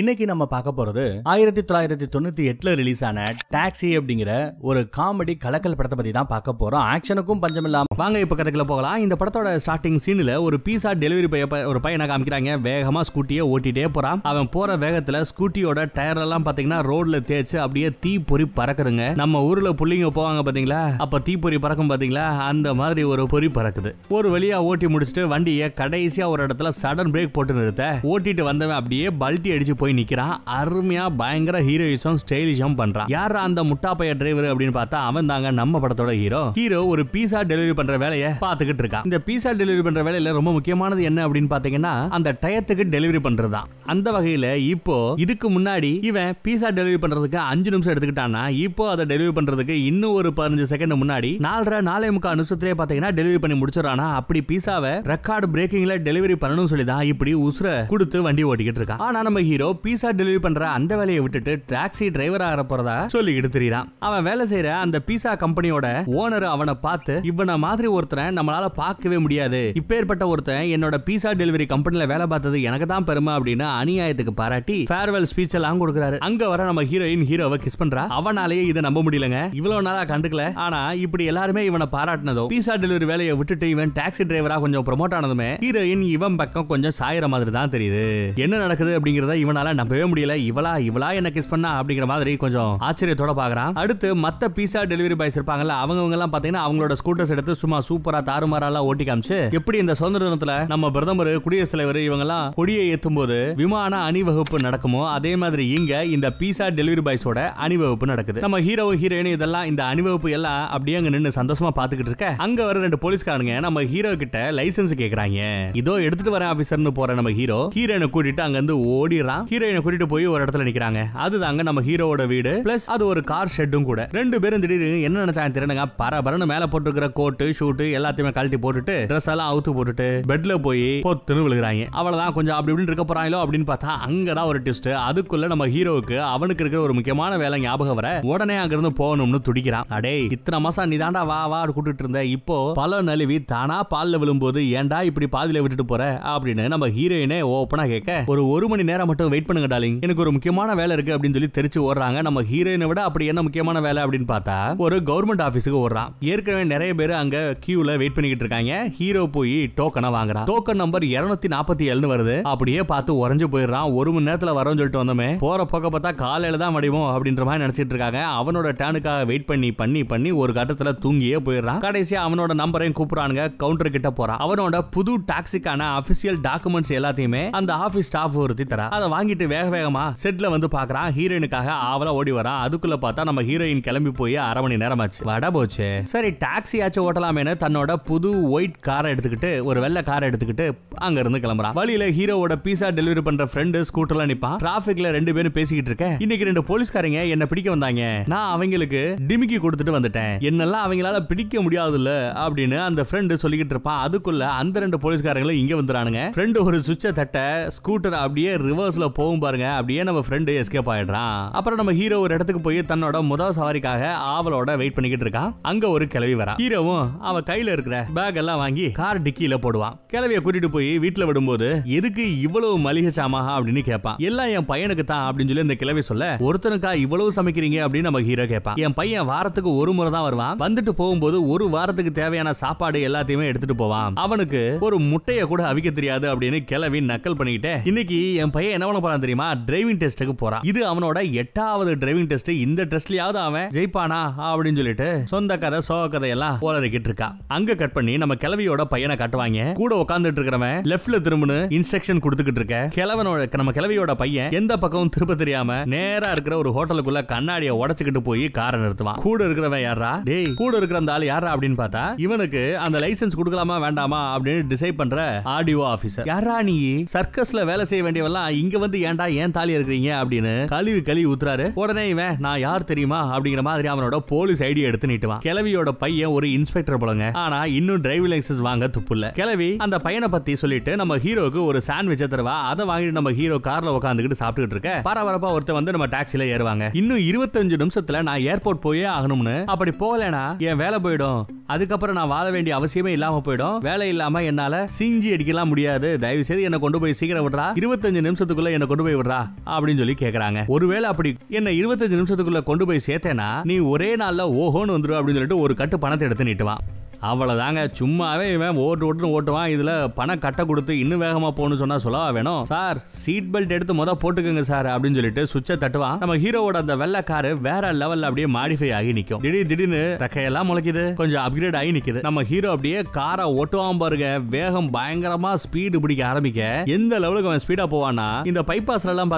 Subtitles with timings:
[0.00, 4.30] இன்னைக்கு நம்ம பார்க்க போறது ஆயிரத்தி தொள்ளாயிரத்தி தொண்ணூத்தி எட்டுல ரிலீஸ் ஆன டாக்ஸி அப்படிங்கிற
[4.60, 6.84] ஒரு காமெடி கலக்கல் படத்தை பத்தி தான் பார்க்க போறோம்.
[6.92, 9.00] ஆக்ஷனுக்கும் பஞ்சம் இல்லாம வாங்க இப்ப கதைக்குள்ள போகலாம்.
[9.00, 12.54] இந்த படத்தோட ஸ்டார்டிங் சீன்ல ஒரு பீஸா டெலிவரி பைய ஒரு பையனை காமிக்கிறாங்க.
[12.68, 14.22] வேகமா ஸ்கூட்டியை ஓட்டிட்டே போறான்.
[14.22, 19.14] அவன் போற வேகத்துல ஸ்கூட்டியோட டயர் எல்லாம் பாத்தீங்கன்னா ரோட்ல தேய்ச்சு அப்படியே தீ பொறி பறக்குதுங்க.
[19.14, 20.96] நம்ம ஊர்ல புள்ளிங்க போவாங்க பாத்தீங்களா?
[20.96, 22.38] அப்ப தீ பொறி பறக்கும் பாத்தீங்களா?
[22.38, 23.92] அந்த மாதிரி ஒரு பொறி பறக்குது.
[24.08, 28.00] ஒரு வழியா ஓட்டி முடிச்சுட்டு வண்டியை கடைசியா ஒரு இடத்துல சடன் பிரேக் போட்டு நிறுத்த.
[28.02, 34.12] ஓட்டிட்டு வந்தவன் அப்படியே பல்ட்டி அடிச்சு போய் நிக்கிறான் அருமையா பயங்கர ஹீரோயிசம் ஸ்டைலிஷம் பண்றான் யார் அந்த முட்டாப்பைய
[34.18, 36.42] டிரைவர் அப்படின்னு பார்த்தா அவன் தாங்க நம்ம படத்தோட ஹீரோ.
[36.56, 41.02] ஹீரோ ஒரு பீஸா டெலிவரி பண்ற வேலையை பார்த்துக்கிட்டு இருக்கான் இந்த பீஸா டெலிவரி பண்ற வேலையில ரொம்ப முக்கியமானது
[41.08, 47.00] என்ன அப்படின்னு பாத்தீங்கன்னா அந்த டயத்துக்கு டெலிவரி பண்றதுதான் அந்த வகையில இப்போ இதுக்கு முன்னாடி இவன் பீஸா டெலிவரி
[47.02, 48.20] பண்றதுக்கு அஞ்சு நிமிஷம் எடுத்துக்கிட்டானா
[48.62, 49.50] இப்போ அதை டெலிவரி பண்றதுக்கு
[49.86, 54.06] இன்னும் ஒரு பதினஞ்சு செகண்ட் முன்னாடி நாலரை நாலே முக்கால் நிமிஷத்திலே பாத்தீங்கன்னா டெலிவரி பண்ணி முடிச்சிடறானா.
[54.18, 59.18] அப்படி பீஸாவை ரெக்கார்டு பிரேக்கிங்ல டெலிவரி பண்ணணும்னு சொல்லி தான் இப்படி உசுர கொடுத்து வண்டி ஓட்டிக்கிட்டு இருக்கான் ஆனா
[59.22, 64.26] நம்ம ஹீரோ பீஸா டெலிவரி பண்ற அந்த வேலையை விட்டுட்டு டாக்ஸி டிரைவரா ஆக போறதா சொல்லிக்கிட்டு திரியறான் அவன்
[64.28, 65.86] வேலை செய்யற அந்த பீஸா கம்பெனியோட
[66.20, 69.60] ஓனர் அவனை பார்த்து இவன மாதிரி ஒருத்தன் நம்மளால பார்க்கவே முடியாது.
[69.80, 75.28] இப்பேற்பட்ட ஒருத்தன் என்னோட பீஸா டெலிவரி கம்பெனில வேலை பார்த்தது எனக்கு தான் பெருமை அப்படின்னு அநியாயத்துக்கு பாராட்டி ஃபேர்வெல்
[75.32, 76.18] ஸ்பீச் எல்லாம் கொடுக்குறாரு.
[76.28, 78.04] அங்க வர நம்ம ஹீரோயின் ஹீரோவை கிஸ் பண்றா.
[78.18, 79.40] அவனாலேயே இதை நம்ப முடியலங்க.
[79.60, 80.44] இவ்வளவு நாளா கண்டுக்கல.
[80.66, 85.50] ஆனா இப்படி எல்லாருமே இவனை பாராட்டினதும் பீஸா டெலிவரி வேலையை விட்டுட்டு இவன் டாக்ஸி டிரைவரா கொஞ்சம் ப்ரொமோட் ஆனதுமே
[85.64, 88.04] ஹீரோயின் இவன் பக்கம் கொஞ்சம் சாயிற மாதிரி தான் தெரியுது.
[88.44, 90.34] என்ன நடக்குது அப்படிங்கறத இவனால நம்பவே முடியல.
[90.50, 93.74] இவளா இவளா என்ன கிஸ் பண்ணா அப்படிங்கிற மாதிரி கொஞ்சம் ஆச்சரியத்தோட பாக்குறான்.
[93.82, 98.86] அடுத்து மத்த பீஸா டெலிவரி பாய்ஸ் இருப்பாங்கல்ல அவங்க எல்லாம் பாத்தீங்கன்னா அவங்களோட ஸ்கூட்டர்ஸ் எடுத்து சும்மா சூப்பரா தாறுமாறாலாம்
[98.88, 103.36] ஓட்டி காமிச்சு எப்படி இந்த சுதந்திர தினத்துல நம்ம பிரதமர் குடியரசுத் தலைவர் இவங்க எல்லாம் கொடியை ஏத்தும் போது
[103.60, 108.44] விமான அணிவகுப்பு நடக்குமோ அதே மாதிரி இங்க இந்த பீஸா டெலிவரி பாய்ஸோட அணிவகுப்பு நடக்குது.
[108.46, 112.28] நம்ம ஹீரோ ஹீரோயின் இதெல்லாம் இந்த அணிவகுப்பு எல்லாம் அப்படியே அங்க நின்னு சந்தோஷமா பாத்துக்கிட்டு இருக்க.
[112.46, 115.40] அங்க வர ரெண்டு போலீஸ்காரங்க நம்ம ஹீரோ கிட்ட லைசென்ஸ் கேக்குறாங்க.
[115.82, 119.46] இதோ எடுத்துட்டு வரேன் ஆபீசர்னு போற நம்ம ஹீரோ ஹீரோனை கூட்டிட்டு அங்க இருந்து ஓடிறான்.
[119.52, 121.00] ஹீரோயினை கூட்டிட்டு போய் ஒரு இடத்துல நிக்கிறாங்க.
[121.14, 122.62] அதுதாங்க நம்ம ஹீரோவோட வீடு.
[122.64, 124.08] பிளஸ் அது ஒரு கார் ஷெட்டும் கூட.
[124.12, 129.28] ரெண்டு பேரும் திடீர்னு என்ன நினைச்சாங்க திறனுங்க பரபரன்னு மேல போட்டுருக்கிற கோட்டு ஷூட்டு எல்லாத்தையுமே கழட்டி போட்டுட்டு ட்ரெஸ்
[129.28, 131.86] எல்லாம் அவுத்து போட்டுட்டு பெட்ல போய் பொத்துன்னு விழுகிறாங்க.
[131.90, 132.32] அவ்வளவுதான்.
[132.32, 136.82] கொஞ்சம் அப்படி இப்படின்னு இருக்க போறாங்களோ அப்படின்னு பார்த்தா அங்கதான் ஒரு ட்விஸ்ட் அதுக்குள்ள நம்ம ஹீரோவுக்கு அவனுக்கு இருக்கிற
[136.82, 139.84] ஒரு முக்கியமான வேலை ஞாபகம் வர உடனே அங்கிருந்து போகணும்னு துடிக்கிறான்.
[139.88, 144.60] அடே இத்தனை மாசம் நீ தாண்டா வா வா கூட்டிட்டு இருந்த இப்போ பல நழுவி தானா பால்ல விழும்போது
[144.62, 146.20] ஏன்டா இப்படி பாதியில விட்டுட்டு போற?
[146.24, 150.32] அப்படின்னு நம்ம ஹீரோயினே ஓப்பனா கேட்க ஒரு ஒரு மணி நேரம் மட்டும் வெயிட் பண்ணுங்க டாலிங் எனக்கு ஒரு
[150.32, 152.22] முக்கியமான வேலை இருக்கு அப்படின்னு சொல்லி தெரிச்சு ஓடுறாங்க.
[152.22, 156.10] நம்ம ஹீரோயினை விட அப்படி என்ன முக்கியமான வேலை அப்படின்னு பார்த்தா ஒரு கவர்மெண்ட் ஆபீஸுக்கு ஓடுறான்.
[156.20, 158.88] ஏற்கனவே நிறைய பேர் அங்க கியூல வெயிட் பண்ணிக்கிட்டு இருக்காங்க.
[158.98, 160.46] ஹீரோ போய் டோக்கனை வாங்குறான்.
[160.50, 162.42] டோக்கன் நம்பர் 247 நாற்பத்தி ஏழுன்னு வருது.
[162.42, 163.94] அப்படியே பார்த்து உறைஞ்சு போயிடுறான்.
[163.94, 165.38] ஒரு மணி நேரத்துல வரோம்னு சொல்லிட்டு வந்தோமே.
[165.38, 168.20] போற பக்க பார்த்தா காலையில தான் வடிவோம் அப்படின்ற மாதிரி நினைச்சிட்டு இருக்காங்க.
[168.40, 171.80] அவனோட டேனுக்காக வெயிட் பண்ணி பண்ணி பண்ணி ஒரு கட்டத்துல தூங்கியே போயிடுறான்.
[171.88, 173.56] கடைசியா அவனோட நம்பரையும் கூப்பிடுறானுங்க.
[173.56, 174.38] கவுண்டர் கிட்ட போறான்.
[174.38, 178.88] அவனோட புது டாக்ஸிக்கான அபிஷியல் டாக்குமெண்ட்ஸ் எல்லாத்தையுமே அந்த ஆபீஸ் ஸ்டாஃப் ஒருத்தி தரா.
[178.88, 181.10] அதை வாங்கிட்டு வேக வேகமா செட்ல வந்து பாக்குறான்.
[181.16, 182.60] ஹீரோயினுக்காக ஆவலா ஓடி வரான்.
[182.64, 186.00] அதுக்குள்ள பார்த்தா நம்ம ஹீரோயின் கிளம்பி போய் அரை மணி நேரம் ஆச்சு வட போச்சு.
[186.04, 191.38] சரி டாக்ஸி ஆச்சு ஓட்டலாமேனு தன்னோட புது ஒயிட் காரை எடுத்துக்கிட்டு ஒரு வெள்ளை காரை எடுத்துக்கிட்டு அங்க இருந்து
[191.38, 191.72] கிளம்புறான்.
[191.72, 194.56] வழியில ஹீரோவோட பீஸா டெலிவரி பண்ற ஃப்ரெண்டு ஸ்கூட்டர்ல நிப்பான்.
[194.64, 196.16] டிராபிக்ல ரெண்டு பேரும் பேசிக்கிட்டு இருக்க.
[196.18, 198.24] இன்னைக்கு ரெண்டு போலீஸ்காரங்க என்ன பிடிக்க வந்தாங்க.
[198.26, 200.34] நான் அவங்களுக்கு டிமிக்கி கொடுத்துட்டு வந்துட்டேன்.
[200.50, 202.10] என்னெல்லாம் அவங்களால பிடிக்க முடியாதுல்ல
[202.46, 204.08] அப்படின்னு அந்த ஃப்ரெண்டு சொல்லிக்கிட்டு இருப்பான்.
[204.08, 209.66] அதுக்குள்ள அந்த ரெண்டு போலீஸ்காரங்களும் இங்க வந்துறானுங்க ஃப்ரெண்டு ஒரு சுவிட்சை தட்ட ஸ்கூட்டர் அப்படியே ரிவர்ஸ்ல போகும் பாருங்க.
[209.72, 211.36] அப்படியே நம்ம ஃப்ரெண்டு எஸ்கேப் ஆயிடுறான்.
[211.50, 215.54] அப்புறம் நம்ம ஹீரோ ஒரு இடத்துக்கு போய் தன்னோட முதல் சவாரிக்காக ஆவலோட வெயிட் பண்ணிக்கிட்டு இருக்கான்.
[215.62, 216.54] அங்க ஒரு கிளவி வரா.
[216.58, 219.96] ஹீரோவும் அவ கையில இருக்கிற பேக் எல்லாம் வாங்கி கார் டிக்கில போடுவான்.
[220.06, 224.16] கிளவிய கூட்டிட்டு போய் வீட்டுல விடும்போது எதுக்கு இவ்வளவு மளிகை சாமா அப்படின்னு கேட்பான்.
[224.18, 227.78] எல்லாம் என் பையனுக்கு தான் அப்படின்னு சொல்லி இந்த கிளவி சொல்ல ஒருத்தனுக்கா இவ்வளவு சமைக்கிறீங்க?
[227.84, 228.76] அப்படின்னு நம்ம ஹீரோ கேட்பான்.
[228.76, 230.58] என் பையன் வாரத்துக்கு ஒரு முறை தான் வருவான்.
[230.58, 234.14] வந்துட்டு போகும்போது ஒரு வாரத்துக்கு தேவையான சாப்பாடு எல்லாத்தையுமே எடுத்துட்டு போவான்.
[234.14, 239.22] அவனுக்கு ஒரு முட்டைய கூட அவிக்க தெரியாது அப்படின்னு கிளவி நக்கல் பண்ணிக்கிட்டே இன்னைக்கு என் பையன் என்ன போறான்
[239.24, 239.48] தெரியுமா?
[239.68, 240.64] டிரைவிங் டெஸ்ட்டுக்கு போறான்.
[240.72, 244.20] இது அவனோட எட்டாவது டிரைவிங் டெஸ்ட் இந்த டெஸ்ட்லயாவது அவன் ஜெயிப்பானா?
[244.50, 249.16] அப்படின்னு சொல்லிட்டு சொந்த கதை சோக கதை எல்லாம் ஓலறிக்கிட்டு இருக்கா அங்க கட் பண்ணி நம்ம கிளவியோட பையனை
[249.16, 249.60] காட்டுவாங்க.
[249.80, 252.78] கூட உட்காந்துட்டு இருக்கிறவன் லெஃப்ட்ல திரும்புன்னு இன்ஸ்ட்ரக்ஷன் கொடுத்துக்கிட்டு இருக்க.
[252.96, 258.44] கிழவனோட நம்ம கிளவியோட பையன் எந்த பக்கமும் திருப்ப தெரியாம நேரா இருக்கிற ஒரு ஹோட்டலுக்குள்ள கண்ணாடியை உடச்சுக்கிட்டு போய்
[258.58, 259.20] காரை நிறுத்துவான்.
[259.26, 263.76] கூட இருக்கிறவன் யாரா டேய் கூட இருக்கிற அந்த ஆள் யாரா அப்படின்னு பார்த்தா இவனுக்கு அந்த லைசன்ஸ் கொடுக்கலாமா
[263.84, 265.18] வேண்டாமா அப்படின்னு டிசைட் பண்ற
[265.56, 266.76] ஆடியோ ஆபீசர் யாரா நீ?
[267.12, 271.72] சர்க்கஸ்ல வேலை செய்ய வேண்டியவெல்லாம் இங்க வந்து வந்து ஏன்டா ஏன் தாலி இருக்கிறீங்க அப்படின்னு கழுவி கழுவி ஊத்துறாரு.
[271.74, 273.38] உடனே இவன் நான் யார் தெரியுமா?
[273.38, 275.40] அப்படிங்கிற மாதிரி அவனோட போலீஸ் ஐடி எடுத்து நீட்டுவான்.
[275.44, 277.34] கிளவியோட பையன் ஒரு இன்ஸ்பெக்டர் போலங்க.
[277.34, 282.22] ஆனா இன்னும் டிரைவிங் லைசன்ஸ் வாங்க துப்புல கிளவி அந்த பையனை பத்தி சொல்லிட்டு நம்ம ஹீரோக்கு ஒரு சாண்ட்விச்
[282.22, 282.56] தருவா?
[282.72, 285.00] அதை வாங்கிட்டு நம்ம ஹீரோ கார்ல உட்காந்துக்கிட்டு சாப்பிட்டுட்டு இருக்க.
[285.04, 286.90] பரபரப்பா ஒருத்தர் வந்து நம்ம டாக்ஸில ஏறுவாங்க.
[286.92, 289.64] இன்னும் இருபத்தஞ்சு நிமிஷத்துல நான் ஏர்போர்ட் போயே ஆகணும்னு.
[289.64, 291.44] அப்படி போகலனா என் வேலை போயிடும்.
[291.66, 293.78] அதுக்கப்புறம் நான் வாழ வேண்டிய அவசியமே இல்லாம போயிடும்.
[293.78, 296.18] வேலை இல்லாம என்னால சிஞ்சி அடிக்கலாம் முடியாது.
[296.18, 297.66] தயவு செய்து என்ன கொண்டு போய் சீக்கிரம் விடுறா.
[297.80, 299.40] இருபத்தஞ்சு நிமிஷத்துக்குள்ள என்ன கொண்டு போய் விடுறா
[299.74, 300.60] அப்படின்னு சொல்லி கேக்குறாங்க.
[300.76, 305.62] ஒருவேளை அப்படி என்ன இருபத்தஞ்சு நிமிஷத்துக்குள்ள கொண்டு போய் சேர்த்தேனா நீ ஒரே நாள்ல ஓஹோன்னு வந்துடும் அப்படின்னு சொல்லிட்டு
[305.64, 306.82] ஒரு கட்டு பணத்தை எடுத்து நீட்டுவான்.
[307.30, 309.70] அவ்வளோதாங்க சும்மாவே இவன் ஓட்டு ஓட்டுன்னு ஓட்டுவான்.
[309.74, 312.62] இதில் பணம் கட்ட கொடுத்து இன்னும் வேகமாக போகணும்னு சொன்னால் சொல்லவா வேணும்?
[312.72, 316.16] சார் சீட் பெல்ட் எடுத்து மொதல் போட்டுக்கோங்க சார் அப்படின்னு சொல்லிட்டு சுவிட்சை தட்டுவான்.
[316.22, 321.04] நம்ம ஹீரோவோட அந்த வெள்ளை காரு வேற லெவலில் அப்படியே மாடிஃபை ஆகி நிற்கும் திடீர் திடீர்னு ரெக்கையெல்லாம் முளைக்குது.
[321.20, 324.28] கொஞ்சம் அப்கிரேட் ஆகி நிற்குது நம்ம ஹீரோ அப்படியே காரை ஓட்டுவான் பாருங்க.
[324.56, 326.60] வேகம் பயங்கரமா ஸ்பீடு பிடிக்க ஆரம்பிக்க.
[326.96, 329.34] எந்த லெவலுக்கு அவன் ஸ்பீடாக போவான்னா இந்த பைபாஸ்ல எல்லாம்